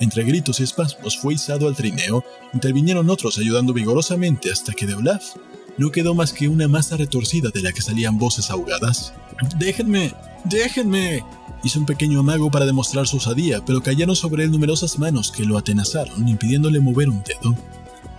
Entre 0.00 0.24
gritos 0.24 0.60
y 0.60 0.64
espasmos 0.64 1.18
fue 1.18 1.34
izado 1.34 1.68
al 1.68 1.76
trineo, 1.76 2.24
intervinieron 2.52 3.08
otros 3.10 3.38
ayudando 3.38 3.72
vigorosamente 3.72 4.50
hasta 4.50 4.72
que 4.72 4.86
de 4.86 4.94
Olaf 4.94 5.34
no 5.76 5.90
quedó 5.90 6.14
más 6.14 6.32
que 6.32 6.48
una 6.48 6.68
masa 6.68 6.96
retorcida 6.96 7.50
de 7.50 7.62
la 7.62 7.72
que 7.72 7.82
salían 7.82 8.18
voces 8.18 8.50
ahogadas. 8.50 9.12
¡Déjenme! 9.58 10.14
¡Déjenme! 10.44 11.24
Hizo 11.62 11.80
un 11.80 11.86
pequeño 11.86 12.20
amago 12.20 12.50
para 12.50 12.66
demostrar 12.66 13.06
su 13.06 13.16
osadía, 13.16 13.64
pero 13.64 13.82
cayeron 13.82 14.14
sobre 14.14 14.44
él 14.44 14.50
numerosas 14.50 14.98
manos 14.98 15.32
que 15.32 15.44
lo 15.44 15.56
atenazaron, 15.56 16.28
impidiéndole 16.28 16.78
mover 16.80 17.08
un 17.08 17.22
dedo. 17.22 17.56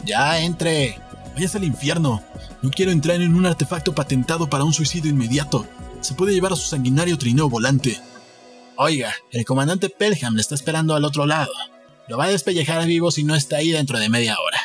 ¡Ya 0.04 0.40
entre! 0.40 1.00
¡Váyase 1.36 1.58
al 1.60 1.64
infierno! 1.64 2.24
No 2.64 2.72
quiero 2.72 2.92
entrar 2.92 3.22
en 3.22 3.36
un 3.36 3.46
artefacto 3.46 3.94
patentado 3.94 4.50
para 4.50 4.64
un 4.64 4.74
suicidio 4.74 5.12
inmediato. 5.12 5.68
Se 6.02 6.16
puede 6.16 6.34
llevar 6.34 6.54
a 6.54 6.56
su 6.56 6.68
sanguinario 6.68 7.18
trineo 7.18 7.48
volante. 7.48 8.00
Oiga, 8.78 9.14
el 9.32 9.46
comandante 9.46 9.90
Pelham 9.90 10.34
le 10.34 10.42
está 10.42 10.56
esperando 10.56 10.96
al 10.96 11.06
otro 11.06 11.28
lado. 11.28 11.52
Lo 12.08 12.18
va 12.18 12.26
a 12.26 12.30
despellejar 12.30 12.86
vivo 12.88 13.12
si 13.12 13.24
no 13.24 13.36
está 13.36 13.58
ahí 13.58 13.72
dentro 13.72 14.00
de 14.00 14.10
media 14.10 14.36
hora. 14.40 14.60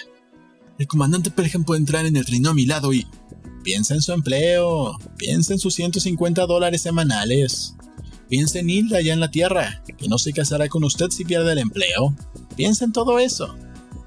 El 0.78 0.86
comandante 0.86 1.30
Pelham 1.30 1.64
puede 1.64 1.80
entrar 1.80 2.06
en 2.06 2.16
el 2.16 2.24
trineo 2.24 2.52
a 2.52 2.54
mi 2.54 2.64
lado 2.64 2.94
y... 2.94 3.06
Piensa 3.62 3.94
en 3.94 4.02
su 4.02 4.12
empleo. 4.12 4.98
Piensa 5.16 5.52
en 5.52 5.58
sus 5.58 5.74
150 5.74 6.46
dólares 6.46 6.82
semanales. 6.82 7.74
Piensa 8.28 8.60
en 8.60 8.70
Hilda 8.70 8.98
allá 8.98 9.12
en 9.12 9.20
la 9.20 9.30
Tierra, 9.30 9.82
que 9.98 10.08
no 10.08 10.16
se 10.16 10.32
casará 10.32 10.68
con 10.68 10.84
usted 10.84 11.10
si 11.10 11.24
pierde 11.24 11.52
el 11.52 11.58
empleo. 11.58 12.14
Piensa 12.56 12.84
en 12.84 12.92
todo 12.92 13.18
eso. 13.18 13.56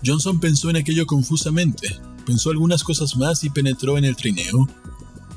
Johnson 0.06 0.40
pensó 0.40 0.70
en 0.70 0.78
aquello 0.78 1.06
confusamente, 1.06 1.90
pensó 2.26 2.50
algunas 2.50 2.84
cosas 2.84 3.16
más 3.16 3.44
y 3.44 3.50
penetró 3.50 3.98
en 3.98 4.06
el 4.06 4.16
trineo. 4.16 4.68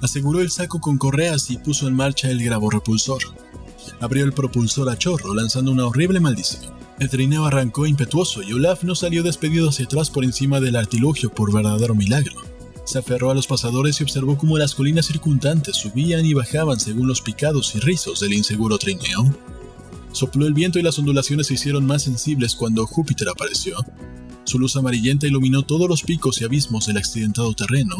Aseguró 0.02 0.40
el 0.40 0.50
saco 0.50 0.80
con 0.80 0.98
correas 0.98 1.50
y 1.50 1.58
puso 1.58 1.88
en 1.88 1.94
marcha 1.94 2.30
el 2.30 2.38
repulsor. 2.38 3.22
Abrió 4.00 4.24
el 4.24 4.32
propulsor 4.32 4.88
a 4.88 4.96
chorro, 4.96 5.34
lanzando 5.34 5.72
una 5.72 5.86
horrible 5.86 6.20
maldición. 6.20 6.72
El 6.98 7.10
trineo 7.10 7.44
arrancó 7.44 7.86
impetuoso 7.86 8.42
y 8.42 8.52
Olaf 8.52 8.82
no 8.82 8.94
salió 8.94 9.22
despedido 9.22 9.68
hacia 9.68 9.84
atrás 9.84 10.10
por 10.10 10.24
encima 10.24 10.60
del 10.60 10.76
artilugio 10.76 11.30
por 11.30 11.52
verdadero 11.52 11.94
milagro. 11.94 12.45
Se 12.86 12.98
aferró 12.98 13.32
a 13.32 13.34
los 13.34 13.48
pasadores 13.48 14.00
y 14.00 14.04
observó 14.04 14.38
cómo 14.38 14.56
las 14.58 14.76
colinas 14.76 15.06
circundantes 15.06 15.76
subían 15.76 16.24
y 16.24 16.34
bajaban 16.34 16.78
según 16.78 17.08
los 17.08 17.20
picados 17.20 17.74
y 17.74 17.80
rizos 17.80 18.20
del 18.20 18.32
inseguro 18.32 18.78
trineo. 18.78 19.34
Sopló 20.12 20.46
el 20.46 20.54
viento 20.54 20.78
y 20.78 20.82
las 20.82 20.96
ondulaciones 20.96 21.48
se 21.48 21.54
hicieron 21.54 21.84
más 21.84 22.04
sensibles 22.04 22.54
cuando 22.54 22.86
Júpiter 22.86 23.28
apareció. 23.28 23.76
Su 24.44 24.60
luz 24.60 24.76
amarillenta 24.76 25.26
iluminó 25.26 25.64
todos 25.64 25.88
los 25.88 26.04
picos 26.04 26.40
y 26.40 26.44
abismos 26.44 26.86
del 26.86 26.98
accidentado 26.98 27.52
terreno, 27.54 27.96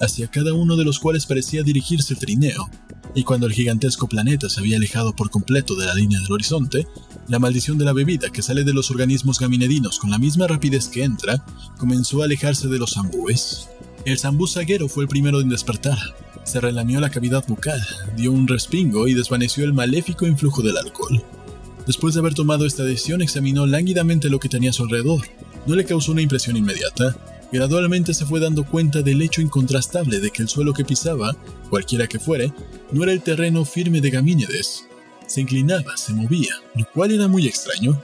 hacia 0.00 0.30
cada 0.30 0.54
uno 0.54 0.76
de 0.76 0.86
los 0.86 0.98
cuales 0.98 1.26
parecía 1.26 1.62
dirigirse 1.62 2.14
el 2.14 2.20
trineo, 2.20 2.70
y 3.14 3.24
cuando 3.24 3.46
el 3.46 3.52
gigantesco 3.52 4.08
planeta 4.08 4.48
se 4.48 4.60
había 4.60 4.78
alejado 4.78 5.14
por 5.14 5.28
completo 5.28 5.76
de 5.76 5.84
la 5.84 5.94
línea 5.94 6.18
del 6.18 6.32
horizonte, 6.32 6.86
la 7.28 7.38
maldición 7.38 7.76
de 7.76 7.84
la 7.84 7.92
bebida 7.92 8.30
que 8.30 8.40
sale 8.40 8.64
de 8.64 8.72
los 8.72 8.90
organismos 8.90 9.38
gaminedinos 9.38 9.98
con 9.98 10.10
la 10.10 10.18
misma 10.18 10.46
rapidez 10.46 10.88
que 10.88 11.04
entra, 11.04 11.44
comenzó 11.76 12.22
a 12.22 12.24
alejarse 12.24 12.68
de 12.68 12.78
los 12.78 12.92
zambúes. 12.92 13.68
El 14.04 14.18
zambú 14.18 14.46
zaguero 14.46 14.88
fue 14.88 15.04
el 15.04 15.08
primero 15.08 15.40
en 15.40 15.48
despertar. 15.48 15.98
Se 16.44 16.60
relamió 16.60 17.00
la 17.00 17.10
cavidad 17.10 17.44
bucal, 17.46 17.80
dio 18.16 18.32
un 18.32 18.48
respingo 18.48 19.06
y 19.06 19.14
desvaneció 19.14 19.64
el 19.64 19.74
maléfico 19.74 20.26
influjo 20.26 20.62
del 20.62 20.78
alcohol. 20.78 21.22
Después 21.86 22.14
de 22.14 22.20
haber 22.20 22.34
tomado 22.34 22.66
esta 22.66 22.82
decisión, 22.82 23.20
examinó 23.20 23.66
lánguidamente 23.66 24.30
lo 24.30 24.38
que 24.38 24.48
tenía 24.48 24.70
a 24.70 24.72
su 24.72 24.84
alrededor, 24.84 25.22
no 25.66 25.74
le 25.74 25.84
causó 25.84 26.12
una 26.12 26.22
impresión 26.22 26.56
inmediata. 26.56 27.16
Gradualmente 27.52 28.14
se 28.14 28.24
fue 28.24 28.40
dando 28.40 28.64
cuenta 28.64 29.02
del 29.02 29.20
hecho 29.22 29.42
incontrastable 29.42 30.20
de 30.20 30.30
que 30.30 30.42
el 30.42 30.48
suelo 30.48 30.72
que 30.72 30.84
pisaba, 30.84 31.36
cualquiera 31.68 32.06
que 32.06 32.18
fuere, 32.18 32.52
no 32.92 33.02
era 33.02 33.12
el 33.12 33.22
terreno 33.22 33.64
firme 33.64 34.00
de 34.00 34.10
Gamínedes. 34.10 34.86
Se 35.26 35.40
inclinaba, 35.40 35.96
se 35.96 36.12
movía, 36.12 36.54
lo 36.74 36.86
cual 36.92 37.12
era 37.12 37.28
muy 37.28 37.46
extraño. 37.46 38.00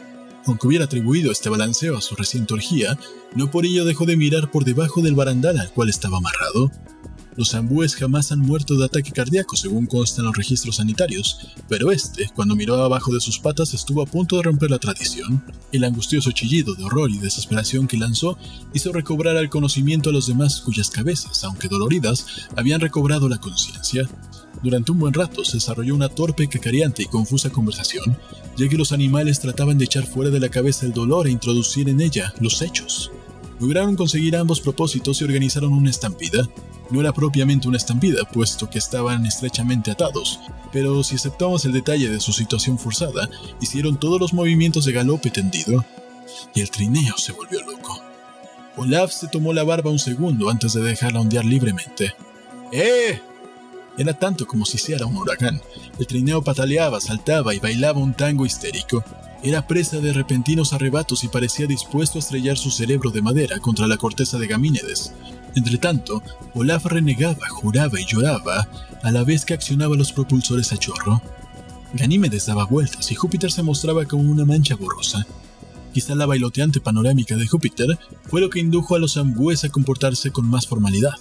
Aunque 0.46 0.66
hubiera 0.66 0.84
atribuido 0.84 1.32
este 1.32 1.48
balanceo 1.48 1.96
a 1.96 2.00
su 2.00 2.14
reciente 2.14 2.54
orgía, 2.54 2.98
no 3.34 3.50
por 3.50 3.66
ello 3.66 3.84
dejó 3.84 4.06
de 4.06 4.16
mirar 4.16 4.50
por 4.50 4.64
debajo 4.64 5.02
del 5.02 5.14
barandal 5.14 5.58
al 5.58 5.72
cual 5.72 5.88
estaba 5.88 6.18
amarrado. 6.18 6.70
Los 7.36 7.50
zambúes 7.50 7.94
jamás 7.94 8.32
han 8.32 8.38
muerto 8.38 8.78
de 8.78 8.86
ataque 8.86 9.12
cardíaco 9.12 9.56
según 9.56 9.84
constan 9.84 10.24
los 10.24 10.36
registros 10.36 10.76
sanitarios, 10.76 11.38
pero 11.68 11.92
este, 11.92 12.30
cuando 12.34 12.56
miró 12.56 12.76
abajo 12.76 13.12
de 13.12 13.20
sus 13.20 13.38
patas, 13.38 13.74
estuvo 13.74 14.00
a 14.00 14.06
punto 14.06 14.36
de 14.36 14.44
romper 14.44 14.70
la 14.70 14.78
tradición. 14.78 15.44
El 15.70 15.84
angustioso 15.84 16.30
chillido 16.30 16.74
de 16.74 16.84
horror 16.84 17.10
y 17.10 17.18
desesperación 17.18 17.88
que 17.88 17.98
lanzó 17.98 18.38
hizo 18.72 18.90
recobrar 18.90 19.36
al 19.36 19.50
conocimiento 19.50 20.08
a 20.08 20.12
los 20.14 20.28
demás 20.28 20.62
cuyas 20.62 20.88
cabezas, 20.88 21.44
aunque 21.44 21.68
doloridas, 21.68 22.24
habían 22.56 22.80
recobrado 22.80 23.28
la 23.28 23.38
conciencia. 23.38 24.08
Durante 24.66 24.90
un 24.90 24.98
buen 24.98 25.14
rato 25.14 25.44
se 25.44 25.58
desarrolló 25.58 25.94
una 25.94 26.08
torpe, 26.08 26.48
cacareante 26.48 27.04
y 27.04 27.06
confusa 27.06 27.50
conversación, 27.50 28.18
ya 28.56 28.68
que 28.68 28.76
los 28.76 28.90
animales 28.90 29.38
trataban 29.38 29.78
de 29.78 29.84
echar 29.84 30.04
fuera 30.04 30.28
de 30.28 30.40
la 30.40 30.48
cabeza 30.48 30.86
el 30.86 30.92
dolor 30.92 31.28
e 31.28 31.30
introducir 31.30 31.88
en 31.88 32.00
ella 32.00 32.34
los 32.40 32.60
hechos. 32.62 33.12
Lograron 33.60 33.94
conseguir 33.94 34.34
ambos 34.34 34.60
propósitos 34.60 35.20
y 35.20 35.24
organizaron 35.24 35.72
una 35.72 35.90
estampida, 35.90 36.48
no 36.90 37.00
era 37.00 37.12
propiamente 37.12 37.68
una 37.68 37.76
estampida, 37.76 38.24
puesto 38.24 38.68
que 38.68 38.80
estaban 38.80 39.24
estrechamente 39.24 39.92
atados, 39.92 40.40
pero 40.72 41.04
si 41.04 41.14
aceptamos 41.14 41.64
el 41.64 41.72
detalle 41.72 42.10
de 42.10 42.18
su 42.18 42.32
situación 42.32 42.76
forzada, 42.76 43.30
hicieron 43.60 44.00
todos 44.00 44.20
los 44.20 44.32
movimientos 44.32 44.84
de 44.84 44.94
galope 44.94 45.30
tendido, 45.30 45.84
y 46.56 46.60
el 46.60 46.72
trineo 46.72 47.16
se 47.18 47.30
volvió 47.30 47.60
loco. 47.60 48.02
Olaf 48.76 49.12
se 49.12 49.28
tomó 49.28 49.52
la 49.52 49.62
barba 49.62 49.92
un 49.92 50.00
segundo 50.00 50.50
antes 50.50 50.72
de 50.72 50.82
dejarla 50.82 51.20
ondear 51.20 51.44
libremente. 51.44 52.16
¡Eh! 52.72 53.20
Era 53.98 54.14
tanto 54.14 54.46
como 54.46 54.64
si 54.64 54.76
hiciera 54.76 55.06
un 55.06 55.16
huracán. 55.16 55.60
El 55.98 56.06
trineo 56.06 56.42
pataleaba, 56.42 57.00
saltaba 57.00 57.54
y 57.54 57.58
bailaba 57.58 58.00
un 58.00 58.14
tango 58.14 58.44
histérico. 58.44 59.04
Era 59.42 59.66
presa 59.66 59.98
de 60.00 60.12
repentinos 60.12 60.72
arrebatos 60.72 61.24
y 61.24 61.28
parecía 61.28 61.66
dispuesto 61.66 62.18
a 62.18 62.20
estrellar 62.20 62.58
su 62.58 62.70
cerebro 62.70 63.10
de 63.10 63.22
madera 63.22 63.58
contra 63.60 63.86
la 63.86 63.96
corteza 63.96 64.38
de 64.38 64.46
Gamínedes, 64.46 65.12
Entretanto, 65.56 66.22
Olaf 66.54 66.84
renegaba, 66.84 67.48
juraba 67.48 67.98
y 67.98 68.04
lloraba 68.04 68.68
a 69.02 69.10
la 69.10 69.24
vez 69.24 69.46
que 69.46 69.54
accionaba 69.54 69.96
los 69.96 70.12
propulsores 70.12 70.70
a 70.72 70.76
chorro. 70.76 71.22
Ganímedes 71.94 72.44
daba 72.44 72.66
vueltas 72.66 73.10
y 73.10 73.14
Júpiter 73.14 73.50
se 73.50 73.62
mostraba 73.62 74.04
como 74.04 74.30
una 74.30 74.44
mancha 74.44 74.76
borrosa. 74.76 75.26
Quizá 75.94 76.14
la 76.14 76.26
bailoteante 76.26 76.82
panorámica 76.82 77.36
de 77.36 77.46
Júpiter 77.46 77.98
fue 78.28 78.42
lo 78.42 78.50
que 78.50 78.60
indujo 78.60 78.96
a 78.96 78.98
los 78.98 79.16
ambúes 79.16 79.64
a 79.64 79.70
comportarse 79.70 80.30
con 80.30 80.46
más 80.46 80.66
formalidad. 80.66 81.14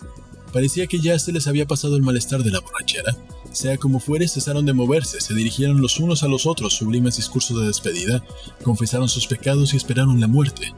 Parecía 0.55 0.87
que 0.87 1.01
ya 1.01 1.19
se 1.19 1.33
les 1.33 1.47
había 1.47 1.67
pasado 1.67 1.97
el 1.97 2.01
malestar 2.01 2.41
de 2.41 2.49
la 2.49 2.61
borrachera. 2.61 3.13
Sea 3.51 3.75
como 3.77 3.99
fuere, 3.99 4.25
cesaron 4.25 4.65
de 4.65 4.71
moverse, 4.71 5.19
se 5.19 5.33
dirigieron 5.33 5.81
los 5.81 5.99
unos 5.99 6.23
a 6.23 6.29
los 6.29 6.45
otros 6.45 6.75
sublimes 6.75 7.17
discursos 7.17 7.59
de 7.59 7.67
despedida, 7.67 8.23
confesaron 8.63 9.09
sus 9.09 9.27
pecados 9.27 9.73
y 9.73 9.77
esperaron 9.77 10.21
la 10.21 10.29
muerte. 10.29 10.73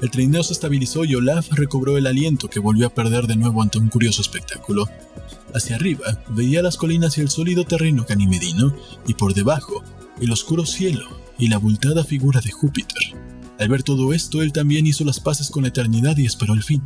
El 0.00 0.10
trineo 0.10 0.42
se 0.42 0.52
estabilizó 0.52 1.04
y 1.04 1.14
Olaf 1.14 1.46
recobró 1.52 1.96
el 1.96 2.08
aliento 2.08 2.50
que 2.50 2.58
volvió 2.58 2.88
a 2.88 2.92
perder 2.92 3.28
de 3.28 3.36
nuevo 3.36 3.62
ante 3.62 3.78
un 3.78 3.88
curioso 3.88 4.20
espectáculo. 4.20 4.88
Hacia 5.54 5.76
arriba 5.76 6.20
veía 6.30 6.60
las 6.60 6.76
colinas 6.76 7.16
y 7.16 7.20
el 7.20 7.30
sólido 7.30 7.62
terreno 7.64 8.04
canimedino, 8.04 8.74
y 9.06 9.14
por 9.14 9.32
debajo 9.32 9.84
el 10.20 10.32
oscuro 10.32 10.66
cielo 10.66 11.06
y 11.38 11.46
la 11.46 11.56
abultada 11.56 12.02
figura 12.02 12.40
de 12.40 12.50
Júpiter. 12.50 13.14
Al 13.58 13.68
ver 13.68 13.82
todo 13.82 14.12
esto, 14.12 14.42
él 14.42 14.52
también 14.52 14.86
hizo 14.86 15.04
las 15.04 15.20
paces 15.20 15.50
con 15.50 15.62
la 15.62 15.68
eternidad 15.68 16.16
y 16.16 16.26
esperó 16.26 16.54
el 16.54 16.62
fin. 16.62 16.82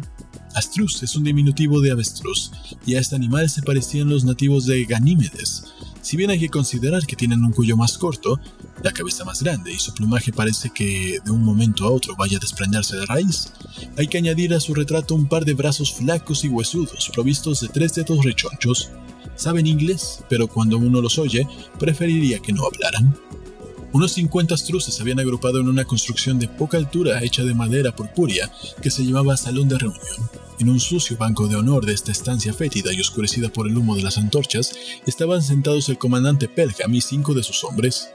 Astrus 0.55 1.03
es 1.03 1.17
un 1.17 1.25
diminutivo 1.25 1.81
de 1.81 1.91
avestruz, 1.91 2.51
y 2.85 2.95
a 2.95 3.01
este 3.01 3.17
animal 3.17 3.49
se 3.49 3.63
parecían 3.63 4.09
los 4.09 4.25
nativos 4.25 4.67
de 4.67 4.85
Ganímedes, 4.85 5.65
si 6.09 6.17
bien 6.17 6.31
hay 6.31 6.39
que 6.39 6.49
considerar 6.49 7.05
que 7.07 7.17
tienen 7.17 7.45
un 7.45 7.53
cuello 7.53 7.77
más 7.77 7.99
corto, 7.99 8.41
la 8.83 8.93
cabeza 8.93 9.27
más 9.27 9.43
grande 9.43 9.73
y 9.75 9.79
su 9.79 9.93
plumaje 9.93 10.33
parece 10.33 10.71
que 10.71 11.19
de 11.23 11.31
un 11.31 11.43
momento 11.43 11.85
a 11.85 11.91
otro 11.91 12.17
vaya 12.17 12.39
a 12.39 12.41
desprenderse 12.41 12.97
de 12.97 13.05
raíz, 13.05 13.53
hay 13.99 14.07
que 14.07 14.17
añadir 14.17 14.55
a 14.55 14.61
su 14.61 14.73
retrato 14.73 15.15
un 15.15 15.29
par 15.29 15.45
de 15.45 15.53
brazos 15.53 15.93
flacos 15.93 16.45
y 16.45 16.49
huesudos 16.49 17.11
provistos 17.13 17.61
de 17.61 17.69
tres 17.69 17.95
dedos 17.95 18.25
rechonchos. 18.25 18.91
Saben 19.35 19.67
inglés, 19.67 20.25
pero 20.31 20.49
cuando 20.49 20.79
uno 20.79 21.03
los 21.03 21.19
oye, 21.19 21.47
preferiría 21.79 22.39
que 22.39 22.55
no 22.55 22.65
hablaran. 22.65 23.15
Unos 23.93 24.13
50 24.13 24.55
astruces 24.55 24.95
se 24.95 25.03
habían 25.03 25.19
agrupado 25.19 25.61
en 25.61 25.69
una 25.69 25.85
construcción 25.85 26.39
de 26.39 26.47
poca 26.47 26.77
altura 26.77 27.25
hecha 27.25 27.43
de 27.43 27.55
madera 27.55 27.97
purpúrea 27.97 28.51
que 28.83 28.91
se 28.91 29.03
llamaba 29.03 29.37
Salón 29.37 29.69
de 29.69 29.79
Reunión. 29.79 30.31
En 30.59 30.69
un 30.69 30.79
sucio 30.79 31.17
banco 31.17 31.49
de 31.49 31.57
honor 31.57 31.87
de 31.87 31.95
esta 31.95 32.13
estancia 32.13 32.53
fétida 32.53 32.93
y 32.93 33.01
oscurecida 33.01 33.49
por 33.49 33.67
el 33.67 33.79
humo 33.79 33.97
de 33.97 34.03
las 34.03 34.19
antorchas, 34.19 34.75
estaban 35.07 35.43
sentados 35.43 35.89
el 35.89 35.97
comandante 35.97 36.49
Pelham 36.49 36.95
y 36.95 37.01
cinco 37.01 37.33
de 37.33 37.43
sus 37.43 37.65
hombres. 37.65 38.11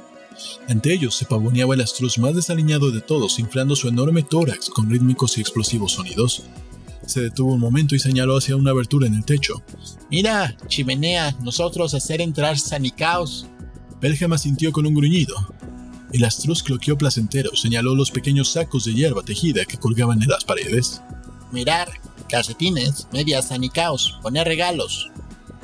Ante 0.68 0.94
ellos 0.94 1.16
se 1.16 1.26
pavoneaba 1.26 1.74
el 1.74 1.82
astruz 1.82 2.20
más 2.20 2.36
desaliñado 2.36 2.92
de 2.92 3.02
todos, 3.02 3.40
inflando 3.40 3.76
su 3.76 3.88
enorme 3.88 4.24
tórax 4.24 4.70
con 4.70 4.90
rítmicos 4.90 5.38
y 5.38 5.42
explosivos 5.42 5.94
sonidos. 5.94 6.44
Se 7.08 7.22
detuvo 7.22 7.54
un 7.54 7.60
momento 7.60 7.96
y 7.96 8.00
señaló 8.00 8.38
hacia 8.38 8.56
una 8.56 8.72
abertura 8.72 9.08
en 9.08 9.16
el 9.16 9.26
techo. 9.26 9.62
Mira, 10.12 10.56
chimenea, 10.68 11.36
nosotros 11.42 11.94
hacer 11.94 12.22
entrar 12.22 12.60
sanicaos. 12.60 13.48
Pelham 14.00 14.34
asintió 14.34 14.72
con 14.72 14.86
un 14.86 14.94
gruñido. 14.94 15.34
El 16.14 16.24
astruz 16.26 16.62
cloqueó 16.62 16.96
placentero, 16.96 17.56
señaló 17.56 17.96
los 17.96 18.12
pequeños 18.12 18.52
sacos 18.52 18.86
de 18.86 18.94
hierba 18.94 19.24
tejida 19.24 19.66
que 19.66 19.80
colgaban 19.80 20.22
en 20.22 20.30
las 20.30 20.46
paredes. 20.46 21.02
Mirar, 21.52 21.90
calcetines, 22.30 23.08
medias, 23.12 23.52
anicaos, 23.52 24.20
poner 24.22 24.48
regalos. 24.48 25.10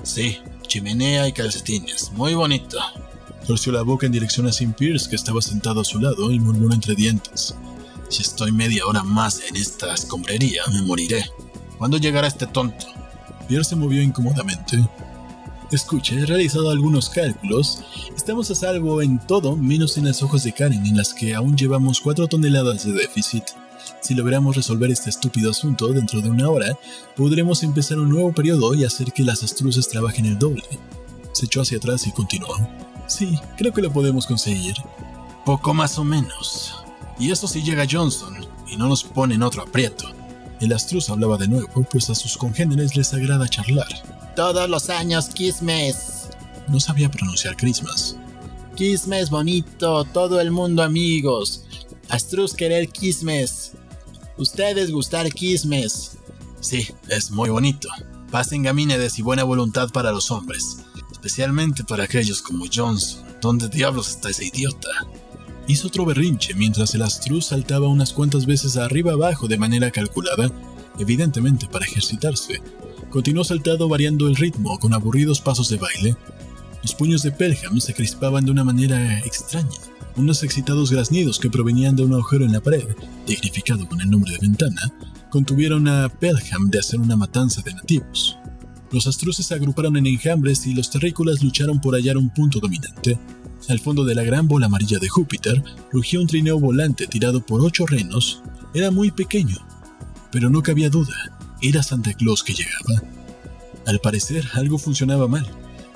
Sí, 0.01 0.39
chimenea 0.67 1.27
y 1.27 1.33
calcetines, 1.33 2.11
muy 2.13 2.33
bonito. 2.33 2.79
Torció 3.45 3.71
la 3.71 3.83
boca 3.83 4.07
en 4.07 4.11
dirección 4.11 4.47
a 4.47 4.51
Sim 4.51 4.73
Pierce, 4.73 5.07
que 5.07 5.15
estaba 5.15 5.39
sentado 5.39 5.81
a 5.81 5.85
su 5.85 5.99
lado, 5.99 6.31
y 6.31 6.39
murmuró 6.39 6.73
entre 6.73 6.95
dientes. 6.95 7.53
Si 8.09 8.23
estoy 8.23 8.51
media 8.51 8.87
hora 8.87 9.03
más 9.03 9.41
en 9.47 9.55
esta 9.55 9.93
escombrería, 9.93 10.63
me 10.73 10.81
moriré. 10.81 11.29
¿Cuándo 11.77 11.97
llegará 11.97 12.27
este 12.27 12.47
tonto? 12.47 12.87
Pierce 13.47 13.69
se 13.69 13.75
movió 13.75 14.01
incómodamente. 14.01 14.83
Escuche, 15.71 16.17
he 16.17 16.25
realizado 16.25 16.71
algunos 16.71 17.09
cálculos. 17.09 17.83
Estamos 18.15 18.49
a 18.49 18.55
salvo 18.55 19.03
en 19.03 19.19
todo, 19.19 19.55
menos 19.55 19.97
en 19.99 20.05
las 20.05 20.23
ojos 20.23 20.43
de 20.43 20.51
Karen, 20.51 20.83
en 20.83 20.97
las 20.97 21.13
que 21.13 21.35
aún 21.35 21.55
llevamos 21.55 22.01
cuatro 22.01 22.27
toneladas 22.27 22.85
de 22.85 22.93
déficit. 22.93 23.43
Si 24.01 24.15
logramos 24.15 24.55
resolver 24.55 24.89
este 24.89 25.11
estúpido 25.11 25.51
asunto 25.51 25.89
dentro 25.89 26.21
de 26.21 26.29
una 26.29 26.49
hora, 26.49 26.75
podremos 27.15 27.61
empezar 27.61 27.99
un 27.99 28.09
nuevo 28.09 28.33
periodo 28.33 28.73
y 28.73 28.83
hacer 28.83 29.13
que 29.13 29.23
las 29.23 29.43
astruces 29.43 29.87
trabajen 29.87 30.25
el 30.25 30.39
doble. 30.39 30.63
Se 31.33 31.45
echó 31.45 31.61
hacia 31.61 31.77
atrás 31.77 32.07
y 32.07 32.11
continuó. 32.13 32.57
Sí, 33.05 33.37
creo 33.55 33.71
que 33.71 33.83
lo 33.83 33.93
podemos 33.93 34.25
conseguir. 34.25 34.73
Poco 35.45 35.75
más 35.75 35.99
o 35.99 36.03
menos. 36.03 36.83
Y 37.19 37.29
eso 37.29 37.47
si 37.47 37.61
llega 37.61 37.85
Johnson 37.89 38.35
y 38.67 38.75
no 38.75 38.87
nos 38.87 39.03
pone 39.03 39.35
en 39.35 39.43
otro 39.43 39.61
aprieto. 39.61 40.09
El 40.59 40.73
astruz 40.73 41.11
hablaba 41.11 41.37
de 41.37 41.47
nuevo, 41.47 41.85
pues 41.91 42.09
a 42.09 42.15
sus 42.15 42.37
congéneres 42.37 42.95
les 42.95 43.13
agrada 43.13 43.47
charlar. 43.47 43.87
Todos 44.39 44.69
los 44.69 44.89
años, 44.89 45.29
Christmas. 45.35 46.29
No 46.69 46.79
sabía 46.79 47.11
pronunciar 47.11 47.57
Christmas. 47.57 48.15
Christmas 48.77 49.29
bonito, 49.29 50.05
todo 50.05 50.39
el 50.39 50.49
mundo 50.49 50.81
amigos. 50.81 51.65
Astruz 52.07 52.53
querer 52.53 52.87
quismes. 52.87 53.73
Ustedes 54.37 54.91
gustar 54.91 55.29
quismes. 55.29 56.19
Sí, 56.61 56.87
es 57.09 57.31
muy 57.31 57.49
bonito. 57.49 57.89
Paz 58.31 58.53
en 58.53 58.63
Gamínedes 58.63 59.19
y 59.19 59.23
buena 59.23 59.43
voluntad 59.43 59.89
para 59.89 60.13
los 60.13 60.31
hombres. 60.31 60.85
Especialmente 61.11 61.83
para 61.83 62.05
aquellos 62.05 62.41
como 62.41 62.63
Johnson. 62.73 63.25
¿Dónde 63.41 63.67
diablos 63.67 64.07
está 64.07 64.29
ese 64.29 64.45
idiota? 64.45 64.87
Hizo 65.67 65.89
otro 65.89 66.05
berrinche 66.05 66.53
mientras 66.53 66.95
el 66.95 67.01
astruz 67.01 67.47
saltaba 67.47 67.89
unas 67.89 68.13
cuantas 68.13 68.45
veces 68.45 68.77
arriba 68.77 69.11
abajo 69.11 69.49
de 69.49 69.57
manera 69.57 69.91
calculada, 69.91 70.49
evidentemente 70.97 71.67
para 71.67 71.85
ejercitarse. 71.85 72.61
Continuó 73.09 73.43
saltado 73.43 73.89
variando 73.89 74.27
el 74.27 74.35
ritmo 74.35 74.77
con 74.77 74.93
aburridos 74.93 75.41
pasos 75.41 75.69
de 75.69 75.77
baile. 75.77 76.15
Los 76.83 76.93
puños 76.93 77.23
de 77.23 77.31
Pelham 77.31 77.79
se 77.79 77.95
crispaban 77.95 78.45
de 78.45 78.51
una 78.51 78.63
manera 78.63 79.19
extraña. 79.19 79.67
Unos 80.15 80.43
excitados 80.43 80.91
graznidos 80.91 81.39
que 81.39 81.49
provenían 81.49 81.95
de 81.95 82.03
un 82.03 82.13
agujero 82.13 82.45
en 82.45 82.51
la 82.51 82.61
pared, 82.61 82.85
dignificado 83.25 83.87
con 83.87 83.99
el 84.01 84.11
nombre 84.11 84.31
de 84.33 84.37
ventana, 84.37 84.93
contuvieron 85.31 85.87
a 85.87 86.07
Pelham 86.09 86.69
de 86.69 86.79
hacer 86.79 86.99
una 86.99 87.15
matanza 87.15 87.63
de 87.63 87.73
nativos. 87.73 88.37
Los 88.91 89.07
astruces 89.07 89.47
se 89.47 89.55
agruparon 89.55 89.97
en 89.97 90.05
enjambres 90.05 90.67
y 90.67 90.75
los 90.75 90.91
terrícolas 90.91 91.41
lucharon 91.41 91.81
por 91.81 91.95
hallar 91.95 92.17
un 92.17 92.29
punto 92.29 92.59
dominante. 92.59 93.17
Al 93.69 93.79
fondo 93.79 94.05
de 94.05 94.13
la 94.13 94.23
gran 94.23 94.47
bola 94.47 94.67
amarilla 94.67 94.99
de 94.99 95.09
Júpiter 95.09 95.63
rugió 95.91 96.21
un 96.21 96.27
trineo 96.27 96.59
volante 96.59 97.07
tirado 97.07 97.43
por 97.43 97.61
ocho 97.61 97.87
renos. 97.87 98.43
Era 98.73 98.91
muy 98.91 99.09
pequeño, 99.09 99.57
pero 100.31 100.49
no 100.49 100.61
cabía 100.61 100.89
duda, 100.89 101.38
era 101.61 101.83
Santa 101.83 102.13
Claus 102.13 102.43
que 102.43 102.53
llegaba. 102.53 103.03
Al 103.85 103.99
parecer, 103.99 104.45
algo 104.53 104.77
funcionaba 104.77 105.27
mal. 105.27 105.47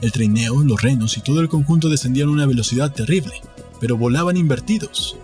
El 0.02 0.12
trineo, 0.12 0.64
los 0.64 0.82
renos 0.82 1.18
y 1.18 1.22
todo 1.22 1.40
el 1.40 1.50
conjunto 1.50 1.90
descendían 1.90 2.30
a 2.30 2.32
una 2.32 2.46
velocidad 2.46 2.92
terrible, 2.92 3.34
pero 3.80 3.98
volaban 3.98 4.38
invertidos. 4.38 5.18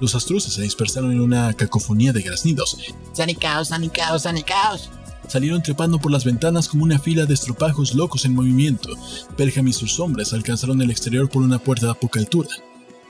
Los 0.00 0.14
astruces 0.14 0.54
se 0.54 0.62
dispersaron 0.62 1.12
en 1.12 1.20
una 1.20 1.52
cacofonía 1.54 2.12
de 2.12 2.22
graznidos. 2.22 2.76
¡Sanicaos, 3.12 3.68
sanicaos, 3.68 4.22
sanicaos! 4.22 4.90
Salieron 5.28 5.62
trepando 5.62 5.98
por 5.98 6.10
las 6.10 6.24
ventanas 6.24 6.68
como 6.68 6.84
una 6.84 6.98
fila 6.98 7.26
de 7.26 7.34
estropajos 7.34 7.94
locos 7.94 8.24
en 8.24 8.34
movimiento. 8.34 8.90
Pelham 9.36 9.68
y 9.68 9.72
sus 9.72 9.98
hombres 10.00 10.32
alcanzaron 10.32 10.82
el 10.82 10.90
exterior 10.90 11.28
por 11.28 11.42
una 11.42 11.58
puerta 11.58 11.90
a 11.90 11.94
poca 11.94 12.20
altura. 12.20 12.50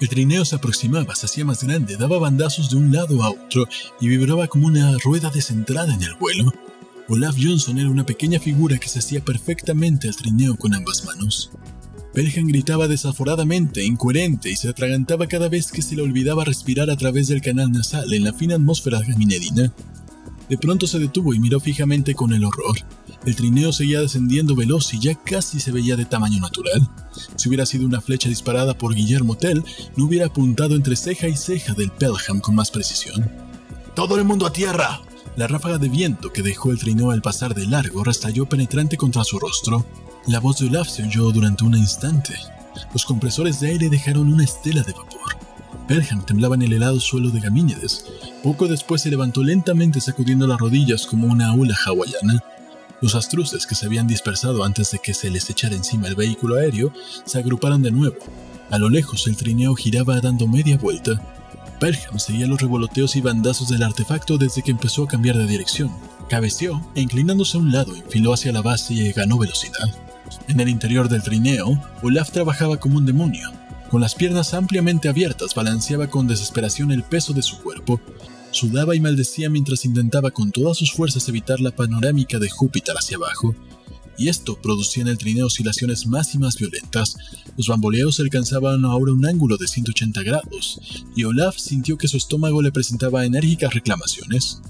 El 0.01 0.09
trineo 0.09 0.45
se 0.45 0.57
aproximaba, 0.57 1.15
se 1.15 1.27
hacía 1.27 1.45
más 1.45 1.65
grande, 1.65 1.97
daba 1.97 2.19
bandazos 2.19 2.71
de 2.71 2.77
un 2.77 2.93
lado 2.93 3.23
a 3.23 3.31
otro 3.31 3.67
y 4.01 4.09
vibraba 4.09 4.47
como 4.49 4.67
una 4.67 4.97
rueda 4.99 5.31
descentrada 5.31 5.95
en 5.95 6.03
el 6.03 6.15
vuelo. 6.17 6.53
Olaf 7.09 7.37
Johnson 7.39 7.79
era 7.79 7.91
una 7.91 8.07
pequeña 8.07 8.41
figura 8.41 8.79
que 8.79 8.89
se 8.89 8.99
hacía 8.99 9.23
perfectamente 9.23 10.09
al 10.09 10.17
trineo 10.17 10.57
con 10.57 10.75
ambas 10.75 11.05
manos. 11.05 11.51
Pelham 12.15 12.47
gritaba 12.47 12.89
desaforadamente, 12.89 13.85
incoherente, 13.85 14.51
y 14.51 14.57
se 14.57 14.71
atragantaba 14.71 15.27
cada 15.27 15.51
vez 15.51 15.71
que 15.71 15.83
se 15.83 15.97
le 15.97 16.03
olvidaba 16.03 16.45
respirar 16.45 16.89
a 16.89 16.97
través 16.97 17.29
del 17.29 17.43
canal 17.43 17.73
nasal 17.73 18.11
en 18.15 18.25
la 18.25 18.33
fina 18.33 18.55
atmósfera 18.55 19.01
gaminedina. 19.07 19.71
De 20.49 20.57
pronto 20.57 20.87
se 20.87 20.99
detuvo 20.99 21.35
y 21.35 21.41
miró 21.41 21.61
fijamente 21.61 22.15
con 22.15 22.33
el 22.33 22.45
horror. 22.45 22.77
El 23.27 23.37
trineo 23.37 23.73
seguía 23.73 24.01
descendiendo 24.01 24.55
veloz 24.55 24.95
y 24.95 25.01
ya 25.01 25.15
casi 25.15 25.61
se 25.61 25.73
veía 25.73 25.97
de 25.97 26.05
tamaño 26.07 26.41
natural. 26.41 26.89
Si 27.37 27.49
hubiera 27.49 27.67
sido 27.67 27.87
una 27.87 28.01
flecha 28.01 28.31
disparada 28.31 28.79
por 28.79 28.95
Guillermo 28.95 29.37
Tell, 29.37 29.63
no 29.97 30.05
hubiera 30.05 30.27
apuntado 30.27 30.75
entre 30.75 30.97
ceja 30.97 31.29
y 31.29 31.37
ceja 31.37 31.75
del 31.75 31.91
Pelham 31.91 32.41
con 32.41 32.55
más 32.55 32.71
precisión. 32.71 33.31
¡Todo 33.95 34.17
el 34.17 34.25
mundo 34.25 34.47
a 34.47 34.53
tierra! 34.53 35.01
La 35.37 35.49
ráfaga 35.49 35.79
de 35.79 35.89
viento 35.89 36.33
que 36.33 36.43
dejó 36.43 36.71
el 36.71 36.79
trineo 36.79 37.11
al 37.11 37.23
pasar 37.23 37.55
de 37.55 37.67
largo 37.67 38.05
restalló 38.05 38.47
penetrante 38.47 38.97
contra 38.97 39.25
su 39.25 39.39
rostro. 39.39 39.85
La 40.27 40.41
voz 40.41 40.59
de 40.59 40.69
Olaf 40.69 40.89
se 40.89 41.03
oyó 41.03 41.33
durante 41.33 41.65
un 41.65 41.77
instante. 41.77 42.35
Los 42.93 43.05
compresores 43.05 43.61
de 43.61 43.69
aire 43.69 43.89
dejaron 43.89 44.33
una 44.33 44.45
estela 44.45 44.83
de 44.83 44.93
vapor. 44.93 45.37
Pelham 45.89 46.25
temblaba 46.25 46.55
en 46.55 46.63
el 46.63 46.73
helado 46.73 47.01
suelo 47.01 47.31
de 47.31 47.41
Gamínedes. 47.41 48.07
Poco 48.43 48.69
después 48.69 49.03
se 49.03 49.11
levantó 49.11 49.43
lentamente 49.43 50.01
sacudiendo 50.01 50.47
las 50.47 50.59
rodillas 50.59 51.07
como 51.07 51.27
una 51.27 51.53
hula 51.53 51.77
hawaiana. 51.85 52.43
Los 53.01 53.15
astruces 53.15 53.67
que 53.67 53.75
se 53.75 53.87
habían 53.87 54.07
dispersado 54.07 54.65
antes 54.65 54.91
de 54.93 54.99
que 54.99 55.13
se 55.13 55.31
les 55.31 55.51
echara 55.51 55.75
encima 55.75 56.09
el 56.09 56.15
vehículo 56.15 56.57
aéreo 56.57 56.93
se 57.25 57.39
agruparon 57.39 57.83
de 57.83 57.91
nuevo. 57.91 58.17
A 58.71 58.79
lo 58.79 58.89
lejos 58.89 59.27
el 59.27 59.37
trineo 59.37 59.75
giraba 59.75 60.21
dando 60.21 60.47
media 60.47 60.79
vuelta. 60.79 61.21
Pelham 61.85 62.19
seguía 62.19 62.47
los 62.47 62.63
revoloteos 62.63 63.15
y 63.15 63.21
bandazos 63.21 63.69
del 63.69 63.83
artefacto 63.83 64.39
desde 64.39 64.63
que 64.63 64.71
empezó 64.71 65.03
a 65.03 65.07
cambiar 65.07 65.37
de 65.37 65.47
dirección. 65.47 65.91
Cabeceó 66.31 66.81
e 66.95 67.03
inclinándose 67.03 67.59
a 67.59 67.61
un 67.61 67.73
lado 67.73 67.95
enfiló 67.95 68.33
hacia 68.33 68.53
la 68.53 68.63
base 68.63 68.95
y 68.95 69.13
ganó 69.13 69.37
velocidad. 69.37 69.95
En 70.49 70.61
el 70.61 70.71
interior 70.71 71.11
del 71.11 71.23
trineo, 71.23 71.79
Olaf 72.01 72.31
trabajaba 72.31 72.79
como 72.79 72.97
un 72.97 73.05
demonio. 73.05 73.51
Con 73.91 74.01
las 74.01 74.15
piernas 74.15 74.55
ampliamente 74.55 75.11
abiertas 75.11 75.55
balanceaba 75.55 76.07
con 76.07 76.27
desesperación 76.27 76.91
el 76.91 77.03
peso 77.03 77.35
de 77.35 77.43
su 77.43 77.59
cuerpo. 77.59 78.01
Sudaba 78.51 78.97
y 78.97 79.01
maldecía 79.01 79.51
mientras 79.51 79.85
intentaba 79.85 80.31
con 80.31 80.53
todas 80.53 80.79
sus 80.79 80.91
fuerzas 80.91 81.29
evitar 81.29 81.61
la 81.61 81.71
panorámica 81.71 82.39
de 82.39 82.49
Júpiter 82.49 82.95
hacia 82.97 83.19
abajo. 83.19 83.55
Y 84.17 84.29
esto 84.29 84.57
producía 84.61 85.03
en 85.03 85.09
el 85.09 85.19
trineo 85.19 85.47
oscilaciones 85.47 86.07
más 86.07 86.35
y 86.35 86.39
más 86.39 86.57
violentas. 86.57 87.17
Los 87.57 87.69
bamboleos 87.69 88.21
alcanzaban 88.21 88.85
ahora 88.85 89.13
un 89.13 89.27
ángulo 89.27 89.57
de 89.57 89.67
180 89.67 90.23
grados, 90.23 90.81
y 91.17 91.25
Olaf 91.25 91.57
sintió 91.57 91.99
que 91.99 92.09
su 92.09 92.17
estómago 92.17 92.63
le 92.63 92.73
presentaba 92.73 93.25
enérgicas 93.25 93.75
reclamaciones. 93.75 94.61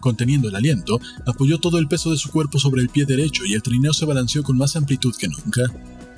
Conteniendo 0.00 0.48
el 0.48 0.56
aliento, 0.56 1.00
apoyó 1.26 1.58
todo 1.58 1.78
el 1.78 1.88
peso 1.88 2.10
de 2.10 2.18
su 2.18 2.30
cuerpo 2.30 2.58
sobre 2.58 2.82
el 2.82 2.90
pie 2.90 3.06
derecho 3.06 3.46
y 3.46 3.54
el 3.54 3.62
trineo 3.62 3.94
se 3.94 4.04
balanceó 4.04 4.42
con 4.42 4.58
más 4.58 4.76
amplitud 4.76 5.14
que 5.16 5.28
nunca. 5.28 5.62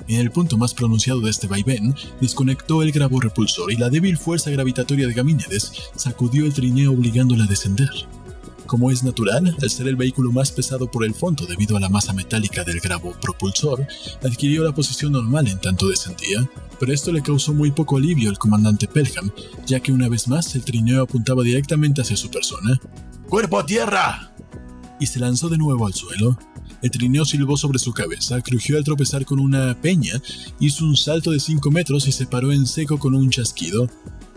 En 0.07 0.19
el 0.19 0.31
punto 0.31 0.57
más 0.57 0.73
pronunciado 0.73 1.19
de 1.21 1.29
este 1.29 1.47
vaivén, 1.47 1.93
desconectó 2.21 2.81
el 2.81 2.91
grabo 2.91 3.19
repulsor 3.19 3.71
y 3.71 3.77
la 3.77 3.89
débil 3.89 4.17
fuerza 4.17 4.49
gravitatoria 4.51 5.07
de 5.07 5.13
Gamínedes 5.13 5.71
sacudió 5.95 6.45
el 6.45 6.53
trineo 6.53 6.91
obligándola 6.93 7.43
a 7.43 7.47
descender. 7.47 7.89
Como 8.67 8.91
es 8.91 9.01
natural, 9.01 9.55
al 9.61 9.69
ser 9.69 9.87
el 9.87 9.95
vehículo 9.95 10.31
más 10.31 10.51
pesado 10.51 10.91
por 10.91 11.05
el 11.05 11.15
fondo 11.15 11.45
debido 11.45 11.77
a 11.77 11.79
la 11.79 11.89
masa 11.89 12.13
metálica 12.13 12.63
del 12.65 12.81
grabo 12.81 13.15
propulsor, 13.19 13.87
adquirió 14.23 14.63
la 14.63 14.75
posición 14.75 15.13
normal 15.13 15.47
en 15.47 15.59
tanto 15.59 15.87
descendía, 15.87 16.47
pero 16.79 16.93
esto 16.93 17.11
le 17.11 17.21
causó 17.21 17.53
muy 17.53 17.71
poco 17.71 17.97
alivio 17.97 18.29
al 18.29 18.37
comandante 18.37 18.87
Pelham, 18.87 19.31
ya 19.65 19.79
que 19.79 19.93
una 19.93 20.09
vez 20.09 20.27
más 20.27 20.53
el 20.55 20.65
trineo 20.65 21.03
apuntaba 21.03 21.43
directamente 21.43 22.01
hacia 22.01 22.17
su 22.17 22.29
persona. 22.29 22.79
¡Cuerpo 23.29 23.57
a 23.57 23.65
tierra! 23.65 24.33
Y 24.99 25.07
se 25.07 25.19
lanzó 25.19 25.47
de 25.47 25.57
nuevo 25.57 25.87
al 25.87 25.93
suelo, 25.93 26.37
el 26.81 26.91
trineo 26.91 27.25
silbó 27.25 27.57
sobre 27.57 27.79
su 27.79 27.91
cabeza, 27.91 28.41
crujió 28.41 28.77
al 28.77 28.83
tropezar 28.83 29.25
con 29.25 29.39
una 29.39 29.75
peña, 29.81 30.21
hizo 30.59 30.85
un 30.85 30.95
salto 30.95 31.31
de 31.31 31.39
5 31.39 31.71
metros 31.71 32.07
y 32.07 32.11
se 32.11 32.27
paró 32.27 32.51
en 32.51 32.67
seco 32.67 32.99
con 32.99 33.15
un 33.15 33.29
chasquido. 33.29 33.89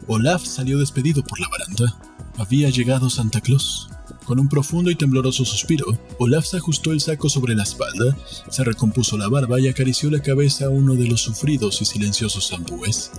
Olaf 0.06 0.44
salió 0.44 0.78
despedido 0.78 1.22
por 1.22 1.38
la 1.38 1.48
baranda. 1.48 1.96
Había 2.38 2.70
llegado 2.70 3.10
Santa 3.10 3.40
Claus. 3.40 3.90
Con 4.30 4.38
un 4.38 4.48
profundo 4.48 4.92
y 4.92 4.94
tembloroso 4.94 5.44
suspiro, 5.44 5.86
Olaf 6.18 6.46
se 6.46 6.58
ajustó 6.58 6.92
el 6.92 7.00
saco 7.00 7.28
sobre 7.28 7.56
la 7.56 7.64
espalda, 7.64 8.16
se 8.48 8.62
recompuso 8.62 9.18
la 9.18 9.28
barba 9.28 9.58
y 9.58 9.66
acarició 9.66 10.08
la 10.08 10.22
cabeza 10.22 10.66
a 10.66 10.70
uno 10.70 10.94
de 10.94 11.08
los 11.08 11.22
sufridos 11.22 11.82
y 11.82 11.84
silenciosos 11.84 12.48
zambúes. 12.48 13.10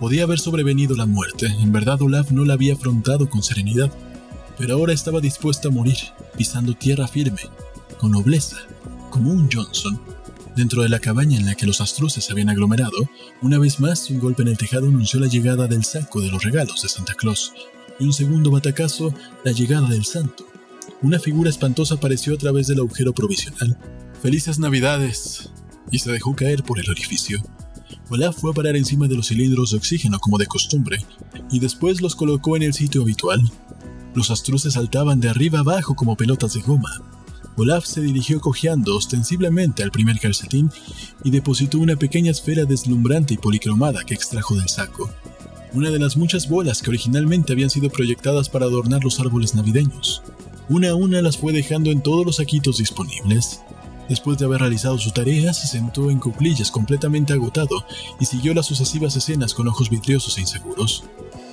Podía 0.00 0.22
haber 0.22 0.38
sobrevenido 0.38 0.96
la 0.96 1.04
muerte, 1.04 1.48
en 1.60 1.70
verdad 1.70 2.00
Olaf 2.00 2.30
no 2.30 2.46
la 2.46 2.54
había 2.54 2.72
afrontado 2.72 3.28
con 3.28 3.42
serenidad, 3.42 3.92
pero 4.56 4.76
ahora 4.76 4.94
estaba 4.94 5.20
dispuesto 5.20 5.68
a 5.68 5.70
morir, 5.70 5.98
pisando 6.38 6.72
tierra 6.72 7.06
firme, 7.06 7.42
con 8.00 8.12
nobleza, 8.12 8.56
como 9.10 9.30
un 9.30 9.50
Johnson. 9.52 10.00
Dentro 10.56 10.82
de 10.82 10.88
la 10.88 10.98
cabaña 10.98 11.36
en 11.36 11.44
la 11.44 11.56
que 11.56 11.66
los 11.66 11.82
astruces 11.82 12.24
se 12.24 12.32
habían 12.32 12.48
aglomerado, 12.48 12.96
una 13.42 13.58
vez 13.58 13.80
más 13.80 14.08
un 14.08 14.18
golpe 14.18 14.40
en 14.40 14.48
el 14.48 14.56
tejado 14.56 14.86
anunció 14.86 15.20
la 15.20 15.26
llegada 15.26 15.66
del 15.66 15.84
saco 15.84 16.22
de 16.22 16.30
los 16.30 16.42
regalos 16.42 16.80
de 16.80 16.88
Santa 16.88 17.12
Claus, 17.12 17.52
y 17.98 18.04
un 18.04 18.12
segundo 18.12 18.50
batacazo 18.50 19.12
la 19.44 19.52
llegada 19.52 19.88
del 19.88 20.04
santo. 20.04 20.44
Una 21.02 21.18
figura 21.18 21.50
espantosa 21.50 21.94
apareció 21.94 22.34
a 22.34 22.38
través 22.38 22.66
del 22.66 22.78
agujero 22.78 23.12
provisional. 23.12 23.78
¡Felices 24.20 24.58
Navidades! 24.58 25.50
y 25.90 26.00
se 26.00 26.12
dejó 26.12 26.36
caer 26.36 26.62
por 26.62 26.78
el 26.78 26.90
orificio. 26.90 27.42
Olaf 28.10 28.38
fue 28.38 28.50
a 28.50 28.54
parar 28.54 28.76
encima 28.76 29.08
de 29.08 29.16
los 29.16 29.28
cilindros 29.28 29.70
de 29.70 29.78
oxígeno 29.78 30.18
como 30.18 30.36
de 30.36 30.46
costumbre, 30.46 30.98
y 31.50 31.60
después 31.60 32.02
los 32.02 32.14
colocó 32.14 32.56
en 32.56 32.62
el 32.62 32.74
sitio 32.74 33.02
habitual. 33.02 33.40
Los 34.14 34.30
astruces 34.30 34.74
saltaban 34.74 35.20
de 35.20 35.30
arriba 35.30 35.60
abajo 35.60 35.94
como 35.94 36.16
pelotas 36.16 36.52
de 36.52 36.60
goma, 36.60 36.90
Olaf 37.58 37.86
se 37.86 38.00
dirigió 38.00 38.40
cojeando 38.40 38.94
ostensiblemente 38.94 39.82
al 39.82 39.90
primer 39.90 40.20
calcetín 40.20 40.70
y 41.24 41.32
depositó 41.32 41.80
una 41.80 41.96
pequeña 41.96 42.30
esfera 42.30 42.64
deslumbrante 42.64 43.34
y 43.34 43.36
policromada 43.36 44.04
que 44.04 44.14
extrajo 44.14 44.54
del 44.54 44.68
saco. 44.68 45.10
Una 45.78 45.90
de 45.90 46.00
las 46.00 46.16
muchas 46.16 46.48
bolas 46.48 46.82
que 46.82 46.90
originalmente 46.90 47.52
habían 47.52 47.70
sido 47.70 47.88
proyectadas 47.88 48.48
para 48.48 48.66
adornar 48.66 49.04
los 49.04 49.20
árboles 49.20 49.54
navideños. 49.54 50.24
Una 50.68 50.90
a 50.90 50.96
una 50.96 51.22
las 51.22 51.36
fue 51.36 51.52
dejando 51.52 51.92
en 51.92 52.02
todos 52.02 52.26
los 52.26 52.36
saquitos 52.38 52.78
disponibles. 52.78 53.60
Después 54.08 54.38
de 54.38 54.46
haber 54.46 54.60
realizado 54.60 54.98
su 54.98 55.12
tarea, 55.12 55.52
se 55.52 55.68
sentó 55.68 56.10
en 56.10 56.18
cuclillas 56.18 56.72
completamente 56.72 57.32
agotado 57.32 57.84
y 58.18 58.24
siguió 58.24 58.54
las 58.54 58.66
sucesivas 58.66 59.14
escenas 59.14 59.54
con 59.54 59.68
ojos 59.68 59.88
vidriosos 59.88 60.36
e 60.36 60.40
inseguros. 60.40 61.04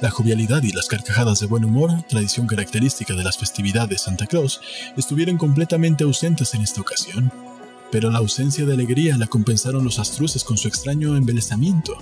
La 0.01 0.09
jovialidad 0.09 0.63
y 0.63 0.71
las 0.71 0.87
carcajadas 0.87 1.39
de 1.39 1.45
buen 1.45 1.63
humor, 1.63 1.91
tradición 2.09 2.47
característica 2.47 3.13
de 3.13 3.23
las 3.23 3.37
festividades 3.37 3.89
de 3.89 3.97
Santa 3.99 4.25
Claus, 4.25 4.59
estuvieron 4.97 5.37
completamente 5.37 6.03
ausentes 6.03 6.55
en 6.55 6.63
esta 6.63 6.81
ocasión. 6.81 7.31
Pero 7.91 8.09
la 8.09 8.17
ausencia 8.17 8.65
de 8.65 8.73
alegría 8.73 9.19
la 9.19 9.27
compensaron 9.27 9.83
los 9.83 9.99
astruces 9.99 10.43
con 10.43 10.57
su 10.57 10.67
extraño 10.67 11.15
embelezamiento. 11.15 11.95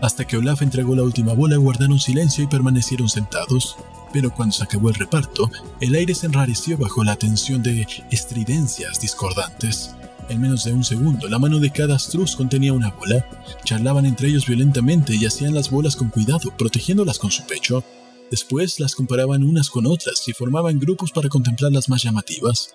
Hasta 0.00 0.26
que 0.26 0.36
Olaf 0.36 0.62
entregó 0.62 0.94
la 0.94 1.02
última 1.02 1.32
bola, 1.32 1.56
guardaron 1.56 1.98
silencio 1.98 2.44
y 2.44 2.48
permanecieron 2.48 3.08
sentados. 3.08 3.76
Pero 4.12 4.32
cuando 4.32 4.54
se 4.54 4.64
acabó 4.64 4.88
el 4.88 4.94
reparto, 4.94 5.50
el 5.80 5.94
aire 5.94 6.14
se 6.14 6.26
enrareció 6.26 6.78
bajo 6.78 7.02
la 7.02 7.16
tensión 7.16 7.62
de 7.62 7.86
estridencias 8.10 9.00
discordantes. 9.00 9.94
En 10.28 10.40
menos 10.40 10.64
de 10.64 10.72
un 10.72 10.84
segundo, 10.84 11.28
la 11.28 11.38
mano 11.38 11.60
de 11.60 11.70
cada 11.70 11.96
astruz 11.96 12.34
contenía 12.34 12.72
una 12.72 12.90
bola. 12.90 13.28
Charlaban 13.64 14.06
entre 14.06 14.28
ellos 14.28 14.46
violentamente 14.46 15.14
y 15.14 15.24
hacían 15.24 15.54
las 15.54 15.70
bolas 15.70 15.96
con 15.96 16.08
cuidado, 16.08 16.56
protegiéndolas 16.56 17.18
con 17.18 17.30
su 17.30 17.44
pecho. 17.44 17.84
Después 18.30 18.80
las 18.80 18.94
comparaban 18.94 19.44
unas 19.44 19.70
con 19.70 19.86
otras 19.86 20.26
y 20.26 20.32
formaban 20.32 20.80
grupos 20.80 21.12
para 21.12 21.28
contemplar 21.28 21.72
las 21.72 21.88
más 21.88 22.02
llamativas. 22.02 22.70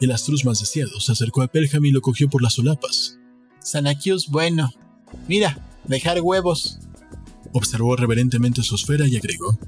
El 0.00 0.12
astruz 0.12 0.44
más 0.44 0.60
deseado 0.60 1.00
se 1.00 1.12
acercó 1.12 1.42
a 1.42 1.48
Pelham 1.48 1.84
y 1.86 1.90
lo 1.90 2.00
cogió 2.00 2.28
por 2.28 2.42
las 2.42 2.54
solapas. 2.54 3.18
Sanakius 3.60 4.28
bueno. 4.28 4.70
Mira, 5.26 5.58
dejar 5.88 6.20
huevos. 6.20 6.78
Observó 7.52 7.96
reverentemente 7.96 8.62
su 8.62 8.74
esfera 8.74 9.06
y 9.06 9.16
agregó. 9.16 9.58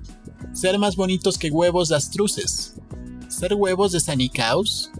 Ser 0.53 0.79
más 0.79 0.97
bonitos 0.97 1.39
que 1.39 1.51
huevos 1.51 1.89
de 1.89 1.97
astruces. 1.97 2.75
Ser 3.29 3.55
huevos 3.55 3.93
de 3.93 4.01
Sanikaus. 4.01 4.91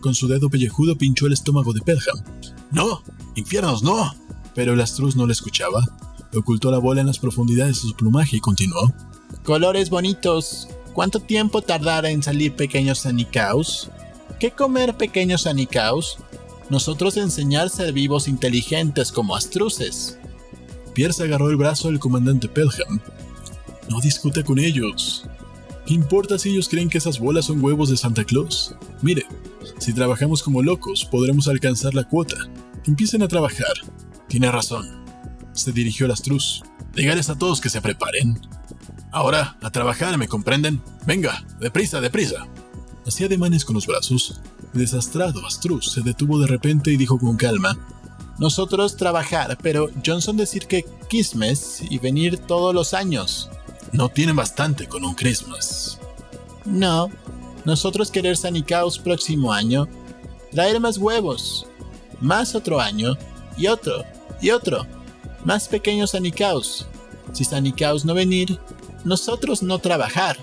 Con 0.00 0.14
su 0.14 0.28
dedo 0.28 0.50
pellejudo 0.50 0.96
pinchó 0.96 1.26
el 1.26 1.32
estómago 1.32 1.72
de 1.72 1.80
Pelham. 1.80 2.22
¡No! 2.70 3.02
¡Infiernos, 3.34 3.82
no! 3.82 4.12
Pero 4.54 4.74
el 4.74 4.80
astruz 4.80 5.16
no 5.16 5.26
le 5.26 5.32
escuchaba. 5.32 5.82
Ocultó 6.34 6.70
la 6.70 6.78
bola 6.78 7.00
en 7.00 7.06
las 7.06 7.18
profundidades 7.18 7.82
de 7.82 7.88
su 7.88 7.96
plumaje 7.96 8.36
y 8.36 8.40
continuó. 8.40 8.92
Colores 9.44 9.90
bonitos. 9.90 10.68
¿Cuánto 10.92 11.20
tiempo 11.20 11.62
tardará 11.62 12.10
en 12.10 12.22
salir 12.22 12.54
pequeños 12.54 13.00
Sanikaus? 13.00 13.90
¿Qué 14.38 14.50
comer 14.50 14.96
pequeños 14.96 15.42
Sanikaus? 15.42 16.18
Nosotros 16.70 17.16
enseñar 17.16 17.68
ser 17.68 17.92
vivos 17.92 18.28
inteligentes 18.28 19.12
como 19.12 19.36
astruces. 19.36 20.18
Pierce 20.94 21.22
agarró 21.22 21.50
el 21.50 21.56
brazo 21.56 21.88
del 21.88 21.98
comandante 21.98 22.48
Pelham. 22.48 23.00
No 23.90 24.00
discuta 24.00 24.42
con 24.42 24.58
ellos. 24.58 25.26
¿Qué 25.86 25.94
importa 25.94 26.38
si 26.38 26.50
ellos 26.50 26.68
creen 26.68 26.88
que 26.88 26.98
esas 26.98 27.18
bolas 27.18 27.44
son 27.46 27.62
huevos 27.62 27.90
de 27.90 27.96
Santa 27.96 28.24
Claus? 28.24 28.74
Mire, 29.02 29.26
si 29.78 29.92
trabajamos 29.92 30.42
como 30.42 30.62
locos, 30.62 31.04
podremos 31.04 31.48
alcanzar 31.48 31.94
la 31.94 32.04
cuota. 32.04 32.36
Empiecen 32.86 33.22
a 33.22 33.28
trabajar. 33.28 33.74
Tiene 34.28 34.50
razón. 34.50 35.04
Se 35.52 35.72
dirigió 35.72 36.06
al 36.06 36.12
astruz. 36.12 36.62
Dígales 36.94 37.28
a 37.28 37.36
todos 37.36 37.60
que 37.60 37.68
se 37.68 37.82
preparen. 37.82 38.40
Ahora, 39.12 39.56
a 39.62 39.70
trabajar, 39.70 40.16
¿me 40.16 40.28
comprenden? 40.28 40.80
Venga, 41.06 41.44
deprisa, 41.60 42.00
deprisa. 42.00 42.46
Hacía 43.06 43.26
ademanes 43.26 43.64
con 43.64 43.74
los 43.74 43.86
brazos. 43.86 44.40
Desastrado, 44.72 45.46
Astruz 45.46 45.92
se 45.92 46.00
detuvo 46.00 46.40
de 46.40 46.46
repente 46.46 46.90
y 46.90 46.96
dijo 46.96 47.18
con 47.18 47.36
calma: 47.36 47.76
Nosotros 48.38 48.96
trabajar, 48.96 49.56
pero 49.62 49.90
Johnson 50.04 50.36
decir 50.36 50.66
que 50.66 50.84
Christmas 51.08 51.80
y 51.88 51.98
venir 51.98 52.38
todos 52.38 52.74
los 52.74 52.94
años. 52.94 53.50
No 53.92 54.08
tienen 54.08 54.34
bastante 54.34 54.88
con 54.88 55.04
un 55.04 55.14
Christmas. 55.14 56.00
No, 56.64 57.10
nosotros 57.64 58.10
querer 58.10 58.36
Sanicaos 58.36 58.98
próximo 58.98 59.52
año, 59.52 59.86
traer 60.50 60.80
más 60.80 60.98
huevos, 60.98 61.66
más 62.20 62.54
otro 62.54 62.80
año, 62.80 63.16
y 63.56 63.68
otro, 63.68 64.04
y 64.40 64.50
otro, 64.50 64.86
más 65.44 65.68
pequeños 65.68 66.10
Sanicaos. 66.10 66.86
Si 67.32 67.44
Sanicaos 67.44 68.04
no 68.04 68.14
venir, 68.14 68.58
nosotros 69.04 69.62
no 69.62 69.78
trabajar. 69.78 70.38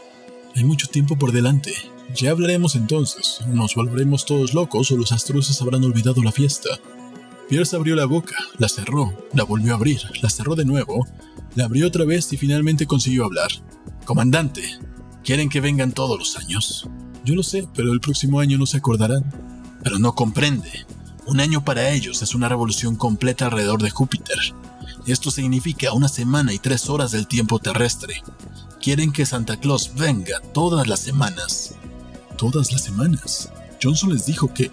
Hay 0.55 0.63
mucho 0.63 0.87
tiempo 0.87 1.17
por 1.17 1.31
delante. 1.31 1.73
Ya 2.15 2.31
hablaremos 2.31 2.75
entonces. 2.75 3.39
Nos 3.47 3.75
volveremos 3.75 4.25
todos 4.25 4.53
locos 4.53 4.91
o 4.91 4.97
los 4.97 5.11
astruces 5.11 5.61
habrán 5.61 5.83
olvidado 5.83 6.21
la 6.23 6.31
fiesta. 6.31 6.69
Pierce 7.51 7.75
abrió 7.75 7.97
la 7.97 8.05
boca, 8.05 8.37
la 8.59 8.69
cerró, 8.69 9.27
la 9.33 9.43
volvió 9.43 9.73
a 9.73 9.75
abrir, 9.75 9.99
la 10.21 10.29
cerró 10.29 10.55
de 10.55 10.63
nuevo, 10.63 11.05
la 11.53 11.65
abrió 11.65 11.85
otra 11.85 12.05
vez 12.05 12.31
y 12.31 12.37
finalmente 12.37 12.87
consiguió 12.87 13.25
hablar. 13.25 13.49
Comandante, 14.05 14.63
¿quieren 15.21 15.49
que 15.49 15.59
vengan 15.59 15.91
todos 15.91 16.17
los 16.17 16.37
años? 16.37 16.87
Yo 17.25 17.35
lo 17.35 17.43
sé, 17.43 17.67
pero 17.75 17.91
el 17.91 17.99
próximo 17.99 18.39
año 18.39 18.57
no 18.57 18.65
se 18.65 18.77
acordarán. 18.77 19.25
Pero 19.83 19.99
no 19.99 20.15
comprende. 20.15 20.85
Un 21.25 21.41
año 21.41 21.65
para 21.65 21.89
ellos 21.89 22.21
es 22.21 22.35
una 22.35 22.47
revolución 22.47 22.95
completa 22.95 23.47
alrededor 23.47 23.83
de 23.83 23.89
Júpiter. 23.89 24.37
Esto 25.05 25.29
significa 25.29 25.91
una 25.91 26.07
semana 26.07 26.53
y 26.53 26.59
tres 26.59 26.89
horas 26.89 27.11
del 27.11 27.27
tiempo 27.27 27.59
terrestre. 27.59 28.23
Quieren 28.79 29.11
que 29.11 29.25
Santa 29.25 29.57
Claus 29.57 29.91
venga 29.93 30.39
todas 30.53 30.87
las 30.87 31.01
semanas. 31.01 31.75
Todas 32.37 32.71
las 32.71 32.81
semanas. 32.81 33.51
Johnson 33.83 34.13
les 34.13 34.25
dijo 34.25 34.53
que... 34.53 34.71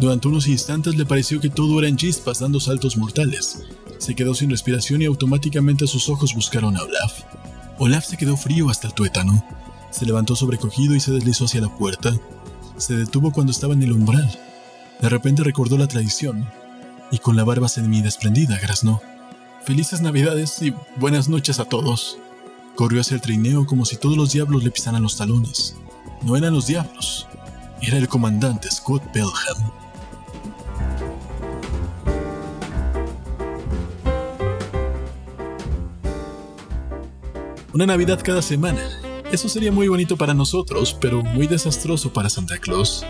Durante 0.00 0.28
unos 0.28 0.48
instantes 0.48 0.96
le 0.96 1.04
pareció 1.04 1.40
que 1.40 1.50
todo 1.50 1.78
era 1.78 1.86
en 1.86 1.98
chispas 1.98 2.38
dando 2.38 2.58
saltos 2.58 2.96
mortales. 2.96 3.64
Se 3.98 4.14
quedó 4.14 4.34
sin 4.34 4.48
respiración 4.48 5.02
y 5.02 5.04
automáticamente 5.04 5.86
sus 5.86 6.08
ojos 6.08 6.34
buscaron 6.34 6.74
a 6.74 6.82
Olaf. 6.82 7.20
Olaf 7.78 8.06
se 8.06 8.16
quedó 8.16 8.34
frío 8.38 8.70
hasta 8.70 8.86
el 8.86 8.94
tuétano. 8.94 9.44
Se 9.90 10.06
levantó 10.06 10.34
sobrecogido 10.36 10.94
y 10.94 11.00
se 11.00 11.12
deslizó 11.12 11.44
hacia 11.44 11.60
la 11.60 11.76
puerta. 11.76 12.18
Se 12.78 12.96
detuvo 12.96 13.30
cuando 13.30 13.52
estaba 13.52 13.74
en 13.74 13.82
el 13.82 13.92
umbral. 13.92 14.26
De 15.02 15.10
repente 15.10 15.44
recordó 15.44 15.76
la 15.76 15.86
tradición 15.86 16.48
y 17.10 17.18
con 17.18 17.36
la 17.36 17.44
barba 17.44 17.68
semi-desprendida 17.68 18.58
graznó. 18.58 19.02
Felices 19.64 20.00
Navidades 20.00 20.62
y 20.62 20.72
buenas 20.96 21.28
noches 21.28 21.60
a 21.60 21.66
todos. 21.66 22.16
Corrió 22.74 23.02
hacia 23.02 23.16
el 23.16 23.20
trineo 23.20 23.66
como 23.66 23.84
si 23.84 23.96
todos 23.96 24.16
los 24.16 24.32
diablos 24.32 24.64
le 24.64 24.70
pisaran 24.70 25.02
los 25.02 25.18
talones. 25.18 25.76
No 26.22 26.38
eran 26.38 26.54
los 26.54 26.68
diablos, 26.68 27.26
era 27.82 27.98
el 27.98 28.08
comandante 28.08 28.70
Scott 28.70 29.02
Pelham. 29.12 29.70
Una 37.72 37.86
Navidad 37.86 38.20
cada 38.24 38.42
semana. 38.42 38.82
Eso 39.30 39.48
sería 39.48 39.70
muy 39.70 39.86
bonito 39.86 40.16
para 40.16 40.34
nosotros, 40.34 40.96
pero 41.00 41.22
muy 41.22 41.46
desastroso 41.46 42.12
para 42.12 42.28
Santa 42.28 42.58
Claus. 42.58 43.06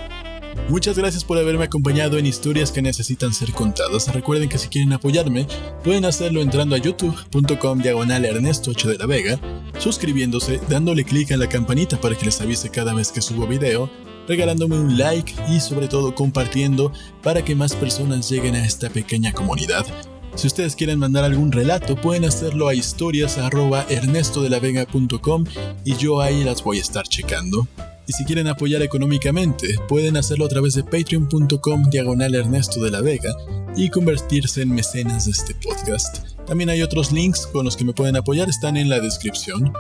Muchas 0.68 0.99
gracias 0.99 1.25
por 1.25 1.38
haberme 1.38 1.64
acompañado 1.64 2.18
en 2.18 2.27
historias 2.27 2.70
que 2.70 2.83
necesitan 2.83 3.33
ser 3.33 3.53
contadas. 3.53 4.12
Recuerden 4.12 4.51
que 4.51 4.59
si 4.59 4.68
quieren 4.68 4.92
apoyarme, 4.92 5.46
pueden 5.83 6.05
hacerlo 6.05 6.42
entrando 6.42 6.77
a 6.77 6.79
youtube.com 6.79 7.79
diagonal 7.79 8.27
Ernesto 8.27 8.73
8 8.73 8.90
de 8.90 8.99
la 8.99 9.07
Vega, 9.07 9.40
suscribiéndose, 9.79 10.61
dándole 10.68 11.05
clic 11.05 11.33
a 11.33 11.38
la 11.38 11.49
campanita 11.49 11.99
para 11.99 12.14
que 12.14 12.27
les 12.27 12.40
avise 12.42 12.68
cada 12.68 12.92
vez 12.92 13.12
que 13.12 13.23
subo 13.23 13.46
video, 13.46 13.88
regalándome 14.29 14.79
un 14.79 14.99
like 14.99 15.35
y 15.49 15.61
sobre 15.61 15.88
todo 15.88 16.14
compartiendo 16.14 16.92
para 17.23 17.42
que 17.42 17.55
más 17.55 17.75
personas 17.75 18.29
lleguen 18.29 18.57
a 18.57 18.66
esta 18.66 18.90
pequeña 18.90 19.33
comunidad. 19.33 19.87
Si 20.35 20.47
ustedes 20.47 20.77
quieren 20.77 20.99
mandar 20.99 21.25
algún 21.25 21.53
relato, 21.53 21.97
pueden 21.97 22.25
hacerlo 22.25 22.69
a 22.69 22.75
historias.ernestodelavega.com 22.75 25.45
y 25.85 25.97
yo 25.97 26.21
ahí 26.21 26.45
las 26.45 26.62
voy 26.62 26.79
a 26.79 26.83
estar 26.83 27.07
checando. 27.07 27.66
Y 28.07 28.12
si 28.12 28.25
quieren 28.25 28.47
apoyar 28.49 28.83
económicamente, 28.83 29.77
pueden 29.88 30.16
hacerlo 30.16 30.47
a 30.47 30.49
través 30.49 30.75
de 30.75 30.83
patreon.com 30.83 31.85
diagonal 31.90 32.35
Ernesto 32.35 32.83
de 32.83 32.90
la 32.90 33.03
Vega 33.03 33.33
y 33.77 33.88
convertirse 33.88 34.62
en 34.62 34.71
mecenas 34.71 35.27
de 35.27 35.33
este 35.33 35.55
podcast. 35.55 36.27
También 36.47 36.71
hay 36.71 36.83
otros 36.83 37.12
links 37.12 37.47
con 37.47 37.64
los 37.64 37.77
que 37.77 37.85
me 37.85 37.93
pueden 37.93 38.16
apoyar, 38.16 38.49
están 38.49 38.77
en 38.77 38.88
la 38.88 38.99
descripción. 38.99 39.73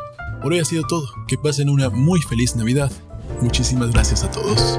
Por 0.42 0.52
hoy 0.52 0.60
ha 0.60 0.64
sido 0.64 0.84
todo, 0.86 1.08
que 1.26 1.38
pasen 1.38 1.68
una 1.68 1.90
muy 1.90 2.20
feliz 2.22 2.54
Navidad. 2.54 2.92
Muchísimas 3.40 3.90
gracias 3.90 4.22
a 4.22 4.30
todos. 4.30 4.78